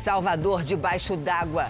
Salvador 0.00 0.64
debaixo 0.64 1.14
d'água. 1.14 1.66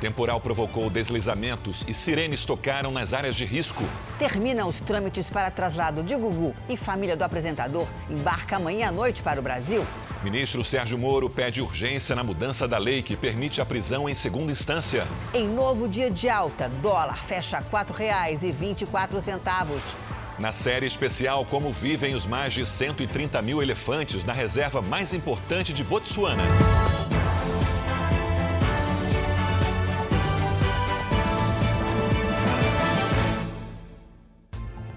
Temporal 0.00 0.40
provocou 0.40 0.88
deslizamentos 0.88 1.84
e 1.86 1.92
sirenes 1.92 2.46
tocaram 2.46 2.90
nas 2.90 3.12
áreas 3.12 3.36
de 3.36 3.44
risco. 3.44 3.84
Terminam 4.16 4.68
os 4.68 4.80
trâmites 4.80 5.28
para 5.28 5.50
traslado 5.50 6.02
de 6.02 6.16
Gugu 6.16 6.54
e 6.68 6.76
família 6.76 7.16
do 7.16 7.22
apresentador 7.22 7.86
embarca 8.08 8.56
amanhã 8.56 8.88
à 8.88 8.92
noite 8.92 9.20
para 9.20 9.40
o 9.40 9.42
Brasil. 9.42 9.84
Ministro 10.22 10.62
Sérgio 10.62 10.96
Moro 10.96 11.28
pede 11.28 11.60
urgência 11.60 12.14
na 12.14 12.22
mudança 12.22 12.68
da 12.68 12.78
lei 12.78 13.02
que 13.02 13.16
permite 13.16 13.60
a 13.60 13.66
prisão 13.66 14.08
em 14.08 14.14
segunda 14.14 14.52
instância. 14.52 15.04
Em 15.34 15.48
novo 15.48 15.88
dia 15.88 16.10
de 16.10 16.28
alta, 16.28 16.68
dólar 16.68 17.24
fecha 17.24 17.58
R$ 17.58 17.64
4,24. 17.70 20.09
Na 20.40 20.52
série 20.52 20.86
especial 20.86 21.44
Como 21.44 21.70
Vivem 21.70 22.14
os 22.14 22.24
mais 22.24 22.54
de 22.54 22.64
130 22.64 23.42
mil 23.42 23.60
elefantes 23.62 24.24
na 24.24 24.32
reserva 24.32 24.80
mais 24.80 25.12
importante 25.12 25.70
de 25.70 25.84
Botsuana. 25.84 26.42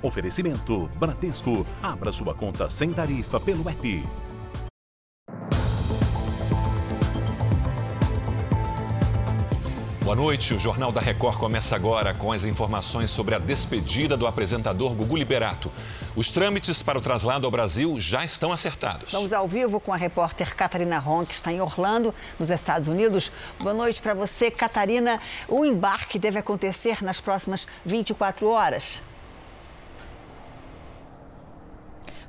Oferecimento 0.01 0.89
Bradesco. 0.97 1.67
Abra 1.81 2.13
sua 2.13 2.33
conta 2.33 2.69
sem 2.69 2.93
tarifa 2.93 3.37
pelo 3.37 3.67
app. 3.67 4.32
Boa 10.13 10.25
noite. 10.25 10.53
O 10.53 10.59
Jornal 10.59 10.91
da 10.91 11.01
Record 11.01 11.39
começa 11.39 11.75
agora 11.75 12.13
com 12.13 12.31
as 12.31 12.43
informações 12.43 13.09
sobre 13.09 13.33
a 13.33 13.39
despedida 13.39 14.15
do 14.15 14.27
apresentador 14.27 14.93
Gugu 14.93 15.17
Liberato. 15.17 15.71
Os 16.15 16.29
trâmites 16.29 16.83
para 16.83 16.99
o 16.99 17.01
traslado 17.01 17.47
ao 17.47 17.51
Brasil 17.51 17.99
já 17.99 18.23
estão 18.23 18.53
acertados. 18.53 19.11
Vamos 19.11 19.33
ao 19.33 19.47
vivo 19.47 19.79
com 19.79 19.91
a 19.91 19.97
repórter 19.97 20.53
Catarina 20.55 20.99
Ron, 20.99 21.25
que 21.25 21.33
está 21.33 21.51
em 21.51 21.59
Orlando, 21.59 22.13
nos 22.39 22.51
Estados 22.51 22.87
Unidos. 22.87 23.31
Boa 23.59 23.73
noite 23.73 24.03
para 24.03 24.13
você, 24.13 24.51
Catarina. 24.51 25.19
O 25.47 25.65
embarque 25.65 26.19
deve 26.19 26.37
acontecer 26.37 27.03
nas 27.03 27.19
próximas 27.19 27.67
24 27.83 28.47
horas. 28.47 29.01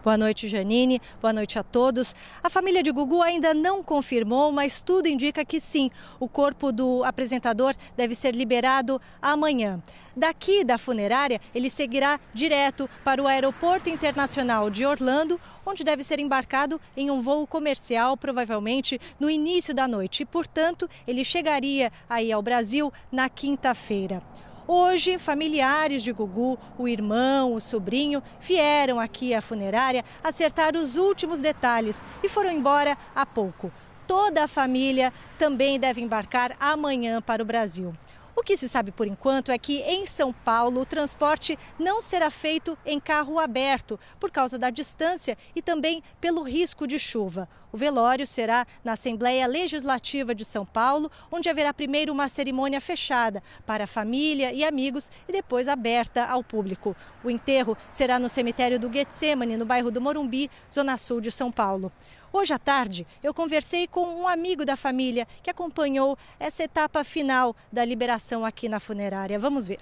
Boa 0.04 0.18
noite, 0.18 0.48
Janine. 0.48 1.00
Boa 1.18 1.32
noite 1.32 1.58
a 1.58 1.62
todos. 1.62 2.14
A 2.42 2.50
família 2.50 2.82
de 2.82 2.92
Gugu 2.92 3.22
ainda 3.22 3.54
não 3.54 3.82
confirmou, 3.82 4.52
mas 4.52 4.82
tudo 4.82 5.08
indica 5.08 5.46
que 5.46 5.58
sim, 5.58 5.90
o 6.20 6.28
corpo 6.28 6.70
do 6.70 7.02
apresentador 7.04 7.74
deve 7.96 8.14
ser 8.14 8.34
liberado 8.34 9.00
amanhã. 9.22 9.82
Daqui 10.14 10.62
da 10.62 10.76
funerária, 10.76 11.40
ele 11.54 11.70
seguirá 11.70 12.20
direto 12.34 12.88
para 13.02 13.22
o 13.22 13.26
Aeroporto 13.26 13.88
Internacional 13.88 14.68
de 14.68 14.84
Orlando, 14.84 15.40
onde 15.64 15.82
deve 15.82 16.04
ser 16.04 16.18
embarcado 16.18 16.78
em 16.94 17.10
um 17.10 17.22
voo 17.22 17.46
comercial, 17.46 18.14
provavelmente 18.14 19.00
no 19.18 19.30
início 19.30 19.74
da 19.74 19.88
noite. 19.88 20.26
Portanto, 20.26 20.86
ele 21.06 21.24
chegaria 21.24 21.90
aí 22.10 22.30
ao 22.30 22.42
Brasil 22.42 22.92
na 23.10 23.30
quinta-feira. 23.30 24.22
Hoje, 24.66 25.18
familiares 25.18 26.02
de 26.02 26.10
Gugu, 26.10 26.58
o 26.78 26.88
irmão, 26.88 27.52
o 27.52 27.60
sobrinho, 27.60 28.22
vieram 28.40 28.98
aqui 28.98 29.34
à 29.34 29.42
funerária 29.42 30.02
acertar 30.22 30.74
os 30.74 30.96
últimos 30.96 31.38
detalhes 31.38 32.02
e 32.22 32.28
foram 32.30 32.50
embora 32.50 32.96
há 33.14 33.26
pouco. 33.26 33.70
Toda 34.06 34.44
a 34.44 34.48
família 34.48 35.12
também 35.38 35.78
deve 35.78 36.00
embarcar 36.00 36.56
amanhã 36.58 37.20
para 37.20 37.42
o 37.42 37.46
Brasil. 37.46 37.94
O 38.36 38.42
que 38.42 38.56
se 38.56 38.68
sabe 38.68 38.90
por 38.90 39.06
enquanto 39.06 39.52
é 39.52 39.58
que 39.58 39.80
em 39.82 40.06
São 40.06 40.32
Paulo 40.32 40.80
o 40.80 40.86
transporte 40.86 41.56
não 41.78 42.02
será 42.02 42.30
feito 42.30 42.76
em 42.84 42.98
carro 42.98 43.38
aberto 43.38 43.98
por 44.18 44.30
causa 44.30 44.58
da 44.58 44.70
distância 44.70 45.38
e 45.54 45.62
também 45.62 46.02
pelo 46.20 46.42
risco 46.42 46.84
de 46.84 46.98
chuva. 46.98 47.48
O 47.72 47.76
velório 47.76 48.26
será 48.26 48.66
na 48.82 48.92
Assembleia 48.92 49.46
Legislativa 49.46 50.34
de 50.34 50.44
São 50.44 50.66
Paulo, 50.66 51.10
onde 51.30 51.48
haverá 51.48 51.72
primeiro 51.72 52.12
uma 52.12 52.28
cerimônia 52.28 52.80
fechada 52.80 53.42
para 53.64 53.84
a 53.84 53.88
família 53.88 54.52
e 54.52 54.64
amigos 54.64 55.12
e 55.28 55.32
depois 55.32 55.68
aberta 55.68 56.24
ao 56.24 56.42
público. 56.42 56.96
O 57.22 57.30
enterro 57.30 57.76
será 57.88 58.18
no 58.18 58.28
cemitério 58.28 58.80
do 58.80 58.92
Getsemane, 58.92 59.56
no 59.56 59.64
bairro 59.64 59.90
do 59.92 60.00
Morumbi, 60.00 60.50
zona 60.72 60.98
sul 60.98 61.20
de 61.20 61.30
São 61.30 61.52
Paulo. 61.52 61.92
Hoje 62.36 62.52
à 62.52 62.58
tarde, 62.58 63.06
eu 63.22 63.32
conversei 63.32 63.86
com 63.86 64.04
um 64.20 64.26
amigo 64.26 64.64
da 64.64 64.76
família 64.76 65.24
que 65.40 65.48
acompanhou 65.48 66.18
essa 66.40 66.64
etapa 66.64 67.04
final 67.04 67.54
da 67.72 67.84
liberação 67.84 68.44
aqui 68.44 68.68
na 68.68 68.80
funerária. 68.80 69.38
Vamos 69.38 69.68
ver. 69.68 69.78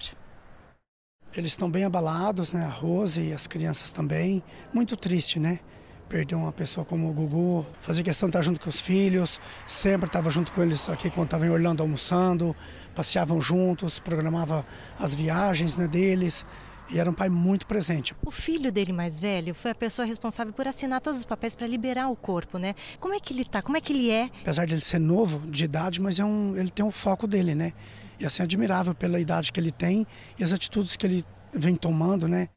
Eles 1.35 1.53
estão 1.53 1.67
bem 1.67 1.83
abalados, 1.83 2.53
né? 2.53 2.63
A 2.63 2.69
Rose 2.69 3.19
e 3.19 3.33
as 3.33 3.47
crianças 3.47 3.89
também. 3.89 4.43
Muito 4.71 4.95
triste, 4.95 5.39
né? 5.39 5.61
Perder 6.07 6.35
uma 6.35 6.51
pessoa 6.51 6.85
como 6.85 7.09
o 7.09 7.11
Gugu, 7.11 7.65
fazer 7.81 8.03
questão 8.03 8.29
de 8.29 8.37
estar 8.37 8.43
junto 8.43 8.59
com 8.59 8.69
os 8.69 8.79
filhos, 8.79 9.41
sempre 9.65 10.05
estava 10.05 10.29
junto 10.29 10.51
com 10.51 10.61
eles 10.61 10.87
aqui 10.89 11.09
quando 11.09 11.25
estava 11.25 11.47
em 11.47 11.49
Orlando 11.49 11.81
almoçando, 11.81 12.55
passeavam 12.93 13.41
juntos, 13.41 13.97
programava 13.97 14.63
as 14.99 15.11
viagens 15.11 15.75
né, 15.75 15.87
deles. 15.87 16.45
E 16.93 16.99
era 16.99 17.09
um 17.09 17.13
pai 17.13 17.27
muito 17.27 17.65
presente. 17.65 18.15
O 18.23 18.29
filho 18.29 18.71
dele 18.71 18.93
mais 18.93 19.19
velho 19.19 19.55
foi 19.55 19.71
a 19.71 19.75
pessoa 19.75 20.05
responsável 20.05 20.53
por 20.53 20.67
assinar 20.67 21.01
todos 21.01 21.17
os 21.17 21.25
papéis 21.25 21.55
para 21.55 21.65
liberar 21.65 22.07
o 22.07 22.15
corpo, 22.15 22.59
né? 22.59 22.75
Como 22.99 23.15
é 23.15 23.19
que 23.19 23.33
ele 23.33 23.43
tá? 23.43 23.63
Como 23.63 23.75
é 23.75 23.81
que 23.81 23.91
ele 23.91 24.11
é? 24.11 24.29
Apesar 24.41 24.67
de 24.67 24.75
ele 24.75 24.81
ser 24.81 24.99
novo 24.99 25.39
de 25.49 25.65
idade, 25.65 25.99
mas 25.99 26.19
é 26.19 26.23
um, 26.23 26.55
ele 26.55 26.69
tem 26.69 26.85
um 26.85 26.91
foco 26.91 27.25
dele, 27.25 27.55
né? 27.55 27.73
E 28.19 28.25
assim, 28.25 28.43
admirável 28.43 28.93
pela 28.93 29.19
idade 29.19 29.51
que 29.51 29.59
ele 29.59 29.71
tem 29.71 30.05
e 30.37 30.43
as 30.43 30.53
atitudes 30.53 30.95
que 30.95 31.07
ele 31.07 31.25
vem 31.51 31.75
tomando, 31.75 32.27
né? 32.27 32.49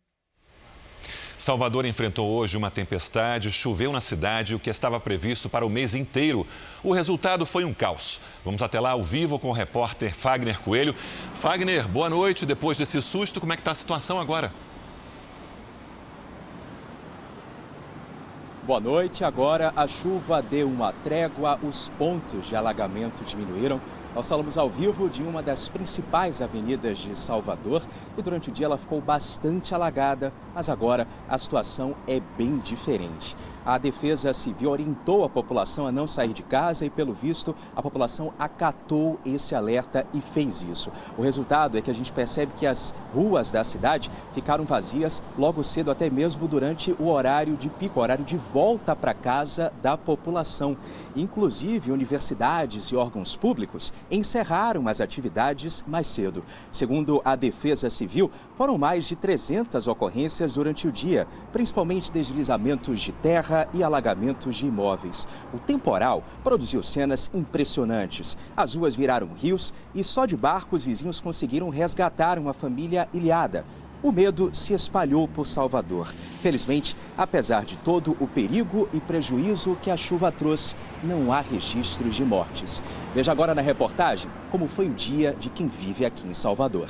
Salvador 1.39 1.85
enfrentou 1.85 2.31
hoje 2.31 2.57
uma 2.57 2.71
tempestade, 2.71 3.53
choveu 3.53 3.93
na 3.93 4.01
cidade, 4.01 4.55
o 4.55 4.59
que 4.59 4.71
estava 4.71 4.99
previsto 4.99 5.49
para 5.49 5.67
o 5.67 5.71
mês 5.71 5.95
inteiro. 5.95 6.47
O 6.83 6.93
resultado 6.93 7.45
foi 7.45 7.65
um 7.65 7.75
caos. 7.75 8.21
Vamos 8.45 8.63
até 8.63 8.81
lá 8.81 8.91
ao 8.91 9.03
vivo 9.03 9.39
com 9.39 9.49
o 9.49 9.53
repórter 9.53 10.15
Fagner 10.15 10.61
Coelho. 10.61 10.95
Fagner, 11.35 11.87
boa 11.89 12.09
noite. 12.09 12.47
Depois 12.47 12.79
desse 12.79 13.01
susto, 13.03 13.39
como 13.39 13.53
é 13.53 13.57
que 13.57 13.61
está 13.61 13.73
a 13.73 13.75
situação 13.75 14.19
agora? 14.19 14.51
Boa 18.67 18.81
noite. 18.81 19.23
Agora 19.23 19.73
a 19.77 19.87
chuva 19.87 20.43
deu 20.43 20.67
uma 20.67 20.93
trégua, 20.93 21.59
os 21.63 21.89
pontos 21.99 22.49
de 22.49 22.57
alagamento 22.57 23.23
diminuíram. 23.25 23.81
Nós 24.17 24.31
falamos 24.31 24.57
ao 24.57 24.71
vivo 24.71 25.11
de 25.11 25.23
uma 25.23 25.43
das 25.43 25.69
principais 25.69 26.41
avenidas 26.41 26.97
de 26.97 27.15
Salvador 27.15 27.83
e 28.17 28.23
durante 28.23 28.49
o 28.49 28.53
dia 28.53 28.65
ela 28.65 28.79
ficou 28.79 28.99
bastante 28.99 29.75
alagada, 29.75 30.33
mas 30.55 30.71
agora 30.71 31.07
a 31.29 31.37
situação 31.37 31.95
é 32.09 32.19
bem 32.19 32.57
diferente. 32.57 33.37
A 33.67 33.79
Defesa 33.79 34.33
Civil 34.33 34.71
orientou 34.71 35.25
a 35.25 35.29
população 35.29 35.89
a 35.89 35.93
não 35.93 36.07
sair 36.07 36.33
de 36.33 36.45
casa 36.45 36.87
e, 36.87 36.91
pelo 36.91 37.13
visto, 37.13 37.53
a 37.75 37.83
população 37.83 38.33
acatou 38.39 39.19
esse 39.27 39.57
alerta 39.57 40.07
e 40.15 40.21
fez 40.21 40.63
isso. 40.63 40.93
O 41.19 41.23
resultado 41.23 41.77
é 41.77 41.81
que 41.81 41.91
a 41.91 41.95
gente 41.95 42.13
percebe 42.13 42.53
que 42.57 42.65
as 42.65 42.95
ruas 43.13 43.51
da 43.51 43.65
cidade 43.65 44.09
ficaram 44.33 44.65
vazias 44.65 45.21
logo 45.37 45.65
cedo, 45.65 45.91
até 45.91 46.09
mesmo 46.09 46.47
durante 46.47 46.93
o 46.93 47.09
horário 47.09 47.57
de 47.57 47.69
pico, 47.69 47.99
horário 47.99 48.25
de 48.25 48.37
volta 48.37 48.95
para 48.95 49.13
casa 49.13 49.73
da 49.83 49.97
população. 49.97 50.77
Inclusive, 51.17 51.91
universidades 51.91 52.87
e 52.87 52.95
órgãos 52.95 53.35
públicos 53.35 53.93
encerraram 54.09 54.87
as 54.87 55.01
atividades 55.01 55.85
mais 55.89 56.07
cedo. 56.07 56.45
Segundo 56.71 57.21
a 57.25 57.35
Defesa 57.35 57.91
Civil, 57.91 58.31
foram 58.57 58.79
mais 58.79 59.07
de 59.07 59.17
300 59.17 59.89
ocorrências 59.89 60.55
durante 60.55 60.87
o 60.87 60.93
dia, 60.93 61.27
principalmente 61.53 62.13
deslizamentos 62.13 63.01
de 63.01 63.11
terra 63.11 63.56
e 63.73 63.83
alagamentos 63.83 64.57
de 64.57 64.67
imóveis. 64.67 65.27
O 65.55 65.59
temporal 65.59 66.23
produziu 66.43 66.83
cenas 66.83 67.31
impressionantes. 67.33 68.37
As 68.57 68.75
ruas 68.75 68.95
viraram 68.95 69.31
rios 69.35 69.73
e 69.95 70.03
só 70.03 70.27
de 70.27 70.37
barco 70.37 70.77
os 70.77 70.85
vizinhos 70.85 71.21
conseguiram 71.21 71.69
resgatar 71.69 72.39
uma 72.39 72.53
família 72.53 73.09
ilhada. 73.15 73.65
O 74.03 74.13
medo 74.13 74.51
se 74.53 74.75
espalhou 74.75 75.27
por 75.27 75.47
Salvador. 75.47 76.15
Felizmente, 76.43 76.97
apesar 77.17 77.65
de 77.65 77.77
todo 77.79 78.17
o 78.21 78.27
perigo 78.27 78.89
e 78.93 79.01
prejuízo 79.01 79.77
que 79.83 79.91
a 79.91 79.97
chuva 79.97 80.31
trouxe, 80.31 80.77
não 81.03 81.33
há 81.33 81.41
registros 81.41 82.15
de 82.15 82.25
mortes. 82.25 82.83
Veja 83.15 83.33
agora 83.33 83.55
na 83.55 83.63
reportagem 83.63 84.31
como 84.51 84.69
foi 84.69 84.87
o 84.89 84.95
dia 84.95 85.35
de 85.41 85.49
quem 85.49 85.67
vive 85.67 86.05
aqui 86.05 86.29
em 86.29 86.35
Salvador. 86.35 86.89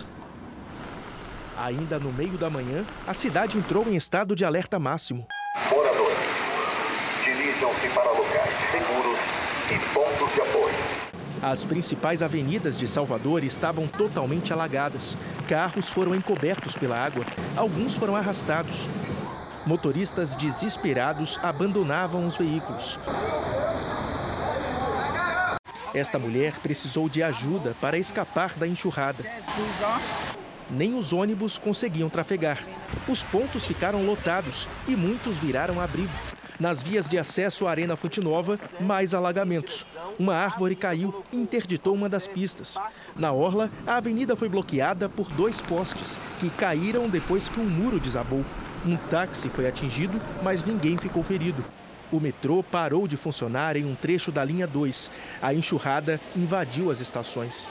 Ainda 1.57 1.99
no 1.99 2.13
meio 2.13 2.37
da 2.37 2.51
manhã, 2.51 2.85
a 3.07 3.15
cidade 3.15 3.57
entrou 3.57 3.89
em 3.89 3.97
estado 3.97 4.37
de 4.37 4.45
alerta 4.45 4.79
máximo. 4.79 5.27
Moradores, 5.71 6.06
dirijam-se 7.57 7.89
para 7.89 8.11
locais 8.11 8.55
seguros 8.71 9.19
e 9.71 9.95
pontos 9.95 10.35
de 10.35 10.41
apoio. 10.43 10.75
As 11.43 11.65
principais 11.65 12.23
avenidas 12.23 12.79
de 12.79 12.87
Salvador 12.87 13.43
estavam 13.45 13.87
totalmente 13.87 14.53
alagadas. 14.53 15.17
Carros 15.49 15.89
foram 15.89 16.15
encobertos 16.15 16.77
pela 16.77 16.99
água, 16.99 17.25
alguns 17.57 17.95
foram 17.95 18.15
arrastados. 18.15 18.89
Motoristas 19.67 20.37
desesperados 20.37 21.39
abandonavam 21.43 22.27
os 22.27 22.37
veículos. 22.37 22.99
Esta 25.95 26.19
mulher 26.19 26.53
precisou 26.63 27.09
de 27.09 27.23
ajuda 27.23 27.75
para 27.81 27.99
escapar 27.99 28.53
da 28.55 28.67
enxurrada. 28.67 29.25
Nem 30.71 30.95
os 30.95 31.13
ônibus 31.13 31.57
conseguiam 31.57 32.11
trafegar. 32.11 32.59
Os 33.09 33.23
pontos 33.23 33.65
ficaram 33.65 34.05
lotados 34.05 34.69
e 34.87 34.95
muitos 34.95 35.39
viraram 35.39 35.81
abrigo. 35.81 36.36
Nas 36.59 36.83
vias 36.83 37.09
de 37.09 37.19
acesso 37.19 37.67
à 37.67 37.71
Arena 37.71 37.97
Fonte 37.97 38.21
Nova, 38.21 38.59
mais 38.81 39.13
alagamentos. 39.13 39.87
Uma 40.19 40.35
árvore 40.35 40.75
caiu 40.75 41.23
e 41.31 41.37
interditou 41.37 41.95
uma 41.95 42.09
das 42.09 42.27
pistas. 42.27 42.79
Na 43.15 43.33
orla, 43.33 43.71
a 43.87 43.97
avenida 43.97 44.35
foi 44.35 44.49
bloqueada 44.49 45.09
por 45.09 45.29
dois 45.31 45.61
postes, 45.61 46.19
que 46.41 46.49
caíram 46.51 47.09
depois 47.09 47.49
que 47.49 47.61
um 47.61 47.65
muro 47.65 48.01
desabou. 48.01 48.45
Um 48.87 48.97
táxi 48.97 49.49
foi 49.51 49.67
atingido, 49.69 50.21
mas 50.43 50.65
ninguém 50.65 50.97
ficou 50.97 51.23
ferido. 51.23 51.63
O 52.11 52.21
metrô 52.21 52.63
parou 52.63 53.07
de 53.07 53.17
funcionar 53.17 53.77
em 53.77 53.85
um 53.85 53.95
trecho 53.95 54.33
da 54.33 54.45
linha 54.45 54.67
2. 54.67 55.11
A 55.43 55.53
enxurrada 55.53 56.21
invadiu 56.37 56.91
as 56.91 57.01
estações. 57.01 57.69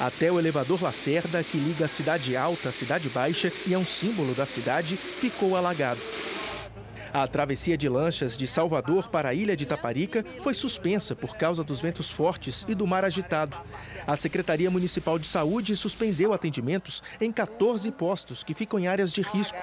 Até 0.00 0.32
o 0.32 0.38
elevador 0.38 0.82
Lacerda, 0.82 1.44
que 1.44 1.58
liga 1.58 1.84
a 1.84 1.88
Cidade 1.88 2.34
Alta 2.34 2.70
à 2.70 2.72
Cidade 2.72 3.10
Baixa 3.10 3.52
e 3.66 3.74
é 3.74 3.78
um 3.78 3.84
símbolo 3.84 4.34
da 4.34 4.46
cidade, 4.46 4.96
ficou 4.96 5.54
alagado. 5.54 6.00
A 7.12 7.26
travessia 7.26 7.76
de 7.76 7.88
lanchas 7.88 8.36
de 8.36 8.46
Salvador 8.46 9.08
para 9.08 9.30
a 9.30 9.34
ilha 9.34 9.56
de 9.56 9.66
Taparica 9.66 10.24
foi 10.38 10.54
suspensa 10.54 11.16
por 11.16 11.36
causa 11.36 11.64
dos 11.64 11.80
ventos 11.80 12.08
fortes 12.08 12.64
e 12.68 12.74
do 12.74 12.86
mar 12.86 13.04
agitado. 13.04 13.56
A 14.06 14.16
Secretaria 14.16 14.70
Municipal 14.70 15.18
de 15.18 15.26
Saúde 15.26 15.76
suspendeu 15.76 16.32
atendimentos 16.32 17.02
em 17.20 17.32
14 17.32 17.90
postos 17.90 18.44
que 18.44 18.54
ficam 18.54 18.78
em 18.78 18.86
áreas 18.86 19.12
de 19.12 19.22
risco. 19.22 19.58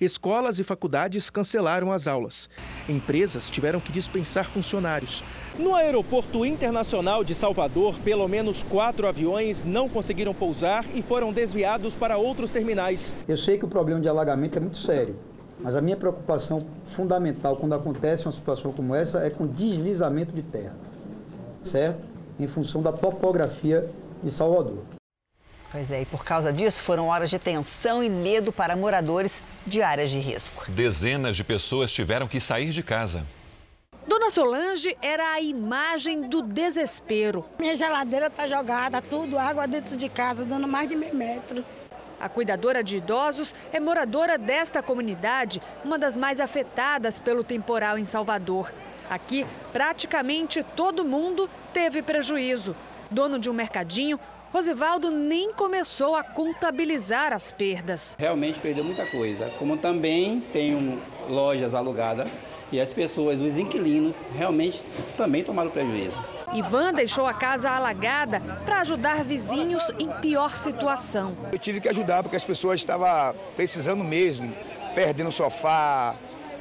Escolas 0.00 0.60
e 0.60 0.64
faculdades 0.64 1.28
cancelaram 1.28 1.90
as 1.90 2.06
aulas. 2.06 2.48
Empresas 2.88 3.50
tiveram 3.50 3.80
que 3.80 3.90
dispensar 3.90 4.48
funcionários. 4.48 5.24
No 5.58 5.74
Aeroporto 5.74 6.46
Internacional 6.46 7.24
de 7.24 7.34
Salvador, 7.34 7.98
pelo 7.98 8.28
menos 8.28 8.62
quatro 8.62 9.08
aviões 9.08 9.64
não 9.64 9.88
conseguiram 9.88 10.32
pousar 10.32 10.84
e 10.94 11.02
foram 11.02 11.32
desviados 11.32 11.96
para 11.96 12.16
outros 12.16 12.52
terminais. 12.52 13.12
Eu 13.26 13.36
sei 13.36 13.58
que 13.58 13.64
o 13.64 13.68
problema 13.68 14.00
de 14.00 14.08
alagamento 14.08 14.56
é 14.56 14.60
muito 14.60 14.78
sério 14.78 15.31
mas 15.62 15.76
a 15.76 15.80
minha 15.80 15.96
preocupação 15.96 16.66
fundamental 16.84 17.56
quando 17.56 17.74
acontece 17.74 18.26
uma 18.26 18.32
situação 18.32 18.72
como 18.72 18.94
essa 18.94 19.20
é 19.20 19.30
com 19.30 19.46
deslizamento 19.46 20.32
de 20.32 20.42
terra, 20.42 20.74
certo? 21.62 22.00
Em 22.38 22.46
função 22.46 22.82
da 22.82 22.92
topografia 22.92 23.88
de 24.22 24.30
Salvador. 24.30 24.82
Pois 25.70 25.90
é, 25.90 26.02
e 26.02 26.04
por 26.04 26.24
causa 26.24 26.52
disso 26.52 26.82
foram 26.82 27.06
horas 27.06 27.30
de 27.30 27.38
tensão 27.38 28.02
e 28.02 28.10
medo 28.10 28.52
para 28.52 28.76
moradores 28.76 29.42
de 29.66 29.80
áreas 29.80 30.10
de 30.10 30.18
risco. 30.18 30.70
Dezenas 30.70 31.36
de 31.36 31.44
pessoas 31.44 31.90
tiveram 31.90 32.28
que 32.28 32.38
sair 32.40 32.70
de 32.70 32.82
casa. 32.82 33.24
Dona 34.06 34.30
Solange 34.30 34.96
era 35.00 35.32
a 35.32 35.40
imagem 35.40 36.28
do 36.28 36.42
desespero. 36.42 37.44
Minha 37.58 37.76
geladeira 37.76 38.26
está 38.26 38.46
jogada, 38.46 39.00
tudo 39.00 39.38
água 39.38 39.66
dentro 39.66 39.96
de 39.96 40.08
casa, 40.08 40.44
dando 40.44 40.66
mais 40.66 40.88
de 40.88 40.96
meio 40.96 41.14
metro. 41.14 41.64
A 42.22 42.28
cuidadora 42.28 42.84
de 42.84 42.98
idosos 42.98 43.52
é 43.72 43.80
moradora 43.80 44.38
desta 44.38 44.80
comunidade, 44.80 45.60
uma 45.84 45.98
das 45.98 46.16
mais 46.16 46.38
afetadas 46.38 47.18
pelo 47.18 47.42
temporal 47.42 47.98
em 47.98 48.04
Salvador. 48.04 48.72
Aqui, 49.10 49.44
praticamente 49.72 50.64
todo 50.76 51.04
mundo 51.04 51.50
teve 51.74 52.00
prejuízo. 52.00 52.76
Dono 53.10 53.40
de 53.40 53.50
um 53.50 53.52
mercadinho, 53.52 54.20
Rosivaldo 54.52 55.10
nem 55.10 55.52
começou 55.52 56.14
a 56.14 56.22
contabilizar 56.22 57.32
as 57.32 57.50
perdas. 57.50 58.14
Realmente 58.16 58.60
perdeu 58.60 58.84
muita 58.84 59.04
coisa. 59.04 59.50
Como 59.58 59.76
também 59.76 60.40
tem 60.52 61.02
lojas 61.28 61.74
alugadas 61.74 62.28
e 62.70 62.80
as 62.80 62.92
pessoas, 62.92 63.40
os 63.40 63.58
inquilinos, 63.58 64.14
realmente 64.36 64.84
também 65.16 65.42
tomaram 65.42 65.70
prejuízo. 65.70 66.20
Ivan 66.52 66.92
deixou 66.92 67.26
a 67.26 67.32
casa 67.32 67.70
alagada 67.70 68.40
para 68.66 68.80
ajudar 68.80 69.24
vizinhos 69.24 69.90
em 69.98 70.08
pior 70.20 70.54
situação. 70.54 71.34
Eu 71.50 71.58
tive 71.58 71.80
que 71.80 71.88
ajudar 71.88 72.22
porque 72.22 72.36
as 72.36 72.44
pessoas 72.44 72.80
estavam 72.80 73.34
precisando 73.56 74.04
mesmo, 74.04 74.54
perdendo 74.94 75.32
sofá, 75.32 76.14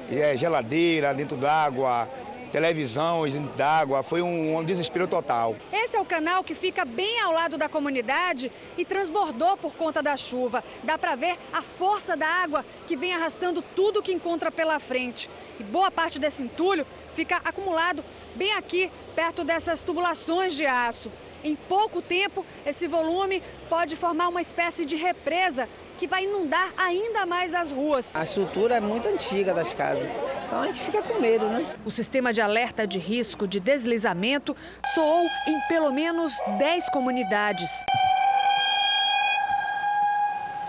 é, 0.10 0.36
geladeira 0.38 1.14
dentro 1.14 1.36
d'água, 1.36 2.08
televisão 2.54 3.24
dentro 3.24 3.52
d'água. 3.58 4.02
Foi 4.02 4.22
um, 4.22 4.58
um 4.58 4.64
desespero 4.64 5.10
total. 5.10 5.58
Esse 5.74 5.98
é 5.98 6.00
o 6.00 6.06
canal 6.06 6.42
que 6.42 6.56
fica 6.56 6.86
bem 6.86 7.20
ao 7.20 7.34
lado 7.34 7.58
da 7.58 7.68
comunidade 7.68 8.50
e 8.78 8.86
transbordou 8.86 9.58
por 9.58 9.76
conta 9.76 10.02
da 10.02 10.16
chuva. 10.16 10.64
Dá 10.84 10.98
para 10.98 11.16
ver 11.18 11.38
a 11.52 11.62
força 11.62 12.16
da 12.16 12.28
água 12.28 12.64
que 12.88 12.96
vem 12.96 13.14
arrastando 13.14 13.62
tudo 13.62 14.02
que 14.02 14.14
encontra 14.14 14.50
pela 14.50 14.80
frente. 14.80 15.30
E 15.60 15.64
boa 15.64 15.92
parte 15.92 16.18
desse 16.18 16.44
entulho 16.44 16.88
fica 17.14 17.42
acumulado 17.44 18.06
bem 18.36 18.54
aqui, 18.54 18.92
perto 19.16 19.44
dessas 19.44 19.82
tubulações 19.82 20.56
de 20.56 20.66
aço. 20.66 21.12
Em 21.44 21.56
pouco 21.56 22.02
tempo, 22.02 22.46
esse 22.66 22.88
volume 22.88 23.42
pode 23.68 23.96
formar 23.96 24.28
uma 24.28 24.42
espécie 24.42 24.86
de 24.86 24.96
represa 24.96 25.68
que 25.98 26.08
vai 26.08 26.24
inundar 26.24 26.72
ainda 26.78 27.26
mais 27.26 27.56
as 27.56 27.72
ruas. 27.72 28.16
A 28.16 28.24
estrutura 28.24 28.76
é 28.76 28.80
muito 28.80 29.08
antiga 29.08 29.54
das 29.54 29.74
casas, 29.74 30.08
então 30.46 30.62
a 30.62 30.66
gente 30.68 30.82
fica 30.82 31.02
com 31.02 31.20
medo, 31.20 31.46
né? 31.48 31.66
O 31.86 31.92
sistema 31.92 32.32
de 32.32 32.42
alerta 32.42 32.86
de 32.86 33.00
risco 33.00 33.48
de 33.48 33.60
deslizamento 33.60 34.56
soou 34.94 35.26
em 35.48 35.60
pelo 35.68 35.92
menos 35.92 36.40
10 36.60 36.90
comunidades. 36.90 37.72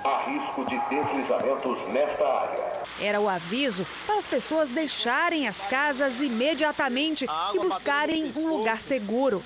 Há 0.05 0.25
risco 0.27 0.65
de 0.65 0.79
deslizamentos 0.89 1.89
nesta 1.93 2.27
área. 2.27 2.72
Era 3.01 3.21
o 3.21 3.29
aviso 3.29 3.87
para 4.07 4.19
as 4.19 4.27
pessoas 4.27 4.69
deixarem 4.69 5.47
as 5.47 5.65
casas 5.65 6.21
imediatamente 6.21 7.27
e 7.55 7.59
buscarem 7.59 8.31
um 8.37 8.49
lugar 8.49 8.79
seguro. 8.79 9.43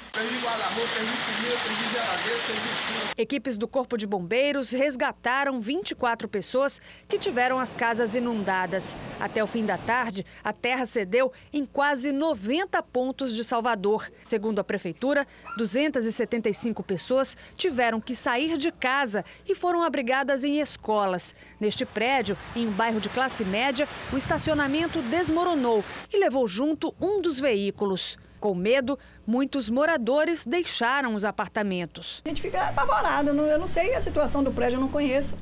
Equipes 3.17 3.56
do 3.56 3.67
Corpo 3.67 3.97
de 3.97 4.06
Bombeiros 4.06 4.71
resgataram 4.71 5.61
24 5.61 6.29
pessoas 6.29 6.81
que 7.09 7.19
tiveram 7.19 7.59
as 7.59 7.75
casas 7.75 8.15
inundadas. 8.15 8.94
Até 9.19 9.43
o 9.43 9.47
fim 9.47 9.65
da 9.65 9.79
tarde, 9.79 10.25
a 10.44 10.53
terra 10.53 10.85
cedeu 10.85 11.33
em 11.53 11.65
quase 11.65 12.12
90 12.12 12.83
pontos 12.83 13.35
de 13.35 13.43
Salvador. 13.43 14.11
Segundo 14.23 14.59
a 14.59 14.65
Prefeitura, 14.65 15.27
275 15.56 16.83
pessoas 16.83 17.37
tiveram 17.56 18.00
que 18.00 18.15
sair 18.15 18.56
de 18.56 18.71
casa 18.71 19.25
e 19.47 19.55
foram 19.55 19.83
abrigadas 19.83 20.44
em 20.44 20.61
escolas. 20.61 21.35
Neste 21.59 21.87
prédio, 21.87 22.37
em 22.55 22.67
um 22.67 22.73
bairro 22.73 23.00
de 23.00 23.09
classe 23.09 23.25
média, 23.44 23.88
o 24.12 24.17
estacionamento 24.17 25.00
desmoronou 25.02 25.84
e 26.12 26.19
levou 26.19 26.46
junto 26.46 26.94
um 27.00 27.20
dos 27.20 27.40
veículos. 27.40 28.19
Com 28.38 28.55
medo, 28.55 28.99
muitos 29.26 29.70
moradores 29.70 30.44
deixaram 30.44 31.14
os 31.14 31.25
apartamentos. 31.25 32.23
A 32.25 32.28
gente 32.28 32.43
fica 32.43 32.69
apavorado, 32.69 33.31
eu 33.31 33.58
não 33.58 33.67
sei 33.67 33.94
a 33.94 34.00
situação 34.00 34.43
do 34.44 34.52
prédio, 34.52 34.76
eu 34.76 34.81
não 34.81 34.88
conheço. 34.88 35.37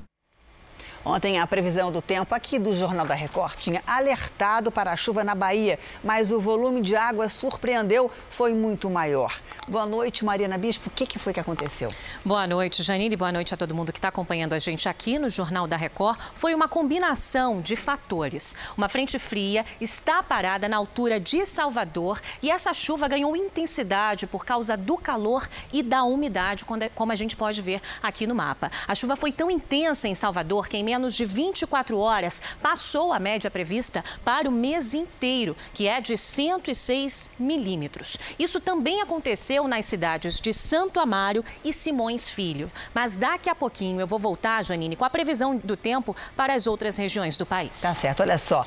Ontem, 1.06 1.38
a 1.38 1.46
previsão 1.46 1.92
do 1.92 2.00
tempo 2.00 2.34
aqui 2.34 2.58
do 2.58 2.72
Jornal 2.72 3.04
da 3.04 3.14
Record 3.14 3.56
tinha 3.56 3.82
alertado 3.86 4.72
para 4.72 4.90
a 4.90 4.96
chuva 4.96 5.22
na 5.22 5.34
Bahia, 5.34 5.78
mas 6.02 6.32
o 6.32 6.40
volume 6.40 6.80
de 6.80 6.96
água 6.96 7.28
surpreendeu, 7.28 8.10
foi 8.30 8.54
muito 8.54 8.88
maior. 8.88 9.38
Boa 9.68 9.84
noite, 9.84 10.24
Mariana 10.24 10.56
Bispo. 10.56 10.88
O 10.88 10.90
que, 10.90 11.04
que 11.06 11.18
foi 11.18 11.34
que 11.34 11.40
aconteceu? 11.40 11.90
Boa 12.24 12.46
noite, 12.46 12.82
Janine. 12.82 13.16
Boa 13.16 13.30
noite 13.30 13.52
a 13.52 13.56
todo 13.56 13.74
mundo 13.74 13.92
que 13.92 13.98
está 13.98 14.08
acompanhando 14.08 14.54
a 14.54 14.58
gente 14.58 14.88
aqui 14.88 15.18
no 15.18 15.28
Jornal 15.28 15.66
da 15.66 15.76
Record. 15.76 16.18
Foi 16.34 16.54
uma 16.54 16.68
combinação 16.68 17.60
de 17.60 17.76
fatores. 17.76 18.54
Uma 18.74 18.88
frente 18.88 19.18
fria 19.18 19.66
está 19.82 20.22
parada 20.22 20.70
na 20.70 20.78
altura 20.78 21.20
de 21.20 21.44
Salvador 21.44 22.18
e 22.42 22.50
essa 22.50 22.72
chuva 22.72 23.08
ganhou 23.08 23.36
intensidade 23.36 24.26
por 24.26 24.46
causa 24.46 24.74
do 24.74 24.96
calor 24.96 25.46
e 25.70 25.82
da 25.82 26.02
umidade, 26.02 26.64
é, 26.80 26.88
como 26.88 27.12
a 27.12 27.16
gente 27.16 27.36
pode 27.36 27.60
ver 27.60 27.82
aqui 28.02 28.26
no 28.26 28.34
mapa. 28.34 28.70
A 28.88 28.94
chuva 28.94 29.16
foi 29.16 29.32
tão 29.32 29.50
intensa 29.50 30.08
em 30.08 30.14
Salvador 30.14 30.66
que 30.66 30.78
em 30.78 30.93
menos 30.94 31.16
de 31.16 31.24
24 31.24 31.98
horas, 31.98 32.40
passou 32.62 33.12
a 33.12 33.18
média 33.18 33.50
prevista 33.50 34.04
para 34.24 34.48
o 34.48 34.52
mês 34.52 34.94
inteiro, 34.94 35.56
que 35.72 35.88
é 35.88 36.00
de 36.00 36.16
106 36.16 37.32
milímetros. 37.36 38.16
Isso 38.38 38.60
também 38.60 39.02
aconteceu 39.02 39.66
nas 39.66 39.86
cidades 39.86 40.38
de 40.38 40.54
Santo 40.54 41.00
Amaro 41.00 41.44
e 41.64 41.72
Simões 41.72 42.30
Filho. 42.30 42.70
Mas 42.94 43.16
daqui 43.16 43.50
a 43.50 43.56
pouquinho 43.56 44.00
eu 44.00 44.06
vou 44.06 44.20
voltar, 44.20 44.64
Janine, 44.64 44.94
com 44.94 45.04
a 45.04 45.10
previsão 45.10 45.56
do 45.56 45.76
tempo 45.76 46.14
para 46.36 46.54
as 46.54 46.68
outras 46.68 46.96
regiões 46.96 47.36
do 47.36 47.44
país. 47.44 47.80
Tá 47.80 47.92
certo, 47.92 48.20
olha 48.20 48.38
só. 48.38 48.64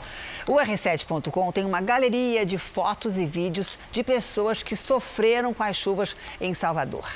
O 0.49 0.55
R7.com 0.55 1.51
tem 1.53 1.63
uma 1.63 1.79
galeria 1.79 2.45
de 2.45 2.57
fotos 2.57 3.17
e 3.17 3.25
vídeos 3.25 3.79
de 3.93 4.03
pessoas 4.03 4.61
que 4.61 4.75
sofreram 4.75 5.53
com 5.53 5.63
as 5.63 5.77
chuvas 5.77 6.13
em 6.41 6.53
Salvador. 6.53 7.07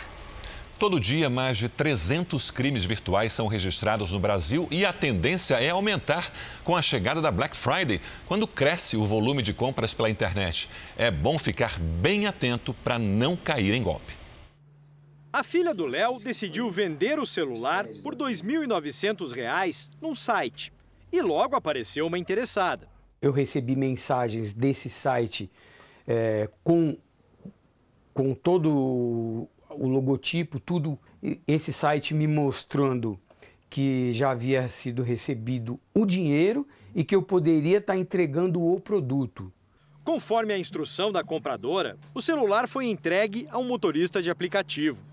Todo 0.81 0.99
dia, 0.99 1.29
mais 1.29 1.59
de 1.59 1.69
300 1.69 2.49
crimes 2.49 2.83
virtuais 2.83 3.31
são 3.33 3.45
registrados 3.45 4.13
no 4.13 4.19
Brasil 4.19 4.67
e 4.71 4.83
a 4.83 4.91
tendência 4.91 5.53
é 5.61 5.69
aumentar 5.69 6.33
com 6.63 6.75
a 6.75 6.81
chegada 6.81 7.21
da 7.21 7.29
Black 7.29 7.55
Friday, 7.55 8.01
quando 8.25 8.47
cresce 8.47 8.97
o 8.97 9.05
volume 9.05 9.43
de 9.43 9.53
compras 9.53 9.93
pela 9.93 10.09
internet. 10.09 10.67
É 10.97 11.11
bom 11.11 11.37
ficar 11.37 11.77
bem 11.79 12.25
atento 12.25 12.73
para 12.73 12.97
não 12.97 13.37
cair 13.37 13.75
em 13.75 13.83
golpe. 13.83 14.15
A 15.31 15.43
filha 15.43 15.71
do 15.71 15.85
Léo 15.85 16.17
decidiu 16.17 16.67
vender 16.71 17.19
o 17.19 17.27
celular 17.27 17.85
por 18.01 18.15
R$ 18.15 18.33
2.900 18.33 19.91
num 20.01 20.15
site 20.15 20.73
e 21.13 21.21
logo 21.21 21.55
apareceu 21.55 22.07
uma 22.07 22.17
interessada. 22.17 22.89
Eu 23.21 23.31
recebi 23.31 23.75
mensagens 23.75 24.51
desse 24.51 24.89
site 24.89 25.47
é, 26.07 26.49
com, 26.63 26.97
com 28.15 28.33
todo 28.33 29.47
o 29.75 29.87
logotipo, 29.87 30.59
tudo, 30.59 30.97
esse 31.47 31.71
site 31.71 32.13
me 32.13 32.27
mostrando 32.27 33.19
que 33.69 34.11
já 34.11 34.31
havia 34.31 34.67
sido 34.67 35.01
recebido 35.01 35.79
o 35.93 36.05
dinheiro 36.05 36.67
e 36.93 37.03
que 37.03 37.15
eu 37.15 37.21
poderia 37.21 37.77
estar 37.77 37.97
entregando 37.97 38.61
o 38.61 38.79
produto. 38.79 39.51
Conforme 40.03 40.53
a 40.53 40.57
instrução 40.57 41.11
da 41.11 41.23
compradora, 41.23 41.97
o 42.13 42.21
celular 42.21 42.67
foi 42.67 42.87
entregue 42.87 43.47
a 43.49 43.57
um 43.57 43.63
motorista 43.63 44.21
de 44.21 44.29
aplicativo. 44.29 45.03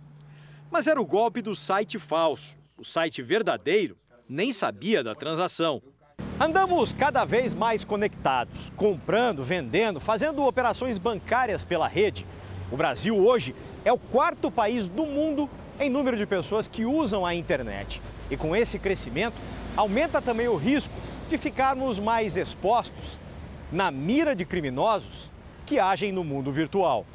Mas 0.70 0.86
era 0.86 1.00
o 1.00 1.06
golpe 1.06 1.40
do 1.40 1.54
site 1.54 1.98
falso. 1.98 2.58
O 2.76 2.84
site 2.84 3.22
verdadeiro 3.22 3.96
nem 4.28 4.52
sabia 4.52 5.04
da 5.04 5.14
transação. 5.14 5.80
Andamos 6.40 6.92
cada 6.92 7.24
vez 7.24 7.54
mais 7.54 7.84
conectados, 7.84 8.70
comprando, 8.76 9.42
vendendo, 9.42 10.00
fazendo 10.00 10.44
operações 10.44 10.98
bancárias 10.98 11.64
pela 11.64 11.86
rede. 11.86 12.26
O 12.70 12.76
Brasil 12.76 13.16
hoje 13.16 13.54
é 13.84 13.92
o 13.92 13.98
quarto 13.98 14.50
país 14.50 14.88
do 14.88 15.06
mundo 15.06 15.48
em 15.80 15.88
número 15.88 16.16
de 16.16 16.26
pessoas 16.26 16.66
que 16.66 16.84
usam 16.84 17.24
a 17.24 17.34
internet. 17.34 18.00
E 18.30 18.36
com 18.36 18.54
esse 18.54 18.78
crescimento, 18.78 19.36
aumenta 19.76 20.20
também 20.20 20.48
o 20.48 20.56
risco 20.56 20.94
de 21.28 21.38
ficarmos 21.38 21.98
mais 21.98 22.36
expostos 22.36 23.18
na 23.70 23.90
mira 23.90 24.34
de 24.34 24.44
criminosos 24.44 25.30
que 25.66 25.78
agem 25.78 26.10
no 26.10 26.24
mundo 26.24 26.52
virtual. 26.52 27.06